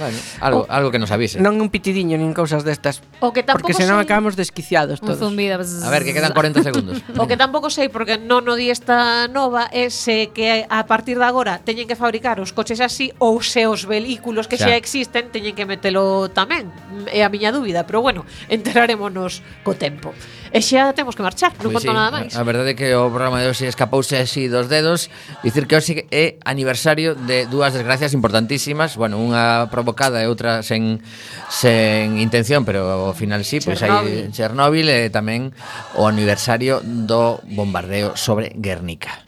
[0.00, 1.36] Bueno, algo, o, algo que nos avise.
[1.44, 3.04] Non un pitidiño nin cousas destas.
[3.20, 4.08] O que tampouco porque senón sei...
[4.08, 5.20] acabamos desquiciados todos.
[5.20, 5.60] Un zumbido.
[5.60, 7.04] A ver, que quedan 40 segundos.
[7.20, 11.20] o que tampouco sei porque non o di esta nova é se que a partir
[11.20, 14.80] de agora teñen que fabricar os coches así ou se os vehículos que xa, xa
[14.80, 16.72] existen teñen que metelo tamén.
[17.12, 20.16] É a miña dúbida, pero bueno, enterarémonos co tempo.
[20.50, 21.98] E xa temos que marchar, non pois pues conto sí.
[21.98, 22.34] nada máis.
[22.34, 25.06] A verdade é que o programa de hoxe escapouse así dos dedos,
[25.46, 30.98] dicir que hoxe é aniversario de dúas desgracias importantísimas, bueno, unha provocada e outra sen
[31.46, 35.54] sen intención, pero ao final sí, pois pues aí Chernóbil e tamén
[35.94, 39.22] o aniversario do bombardeo sobre Guernica.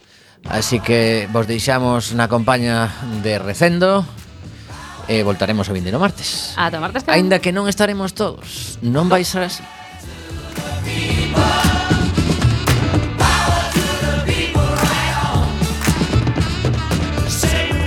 [0.51, 2.91] Así que vos deixamos na compañía
[3.23, 4.03] de Recendo
[5.07, 6.59] e voltaremos o vindeiro martes.
[6.59, 9.63] Ah, a tomar que Ainda que non estaremos todos, non vai ser así.
[10.85, 11.72] Viva!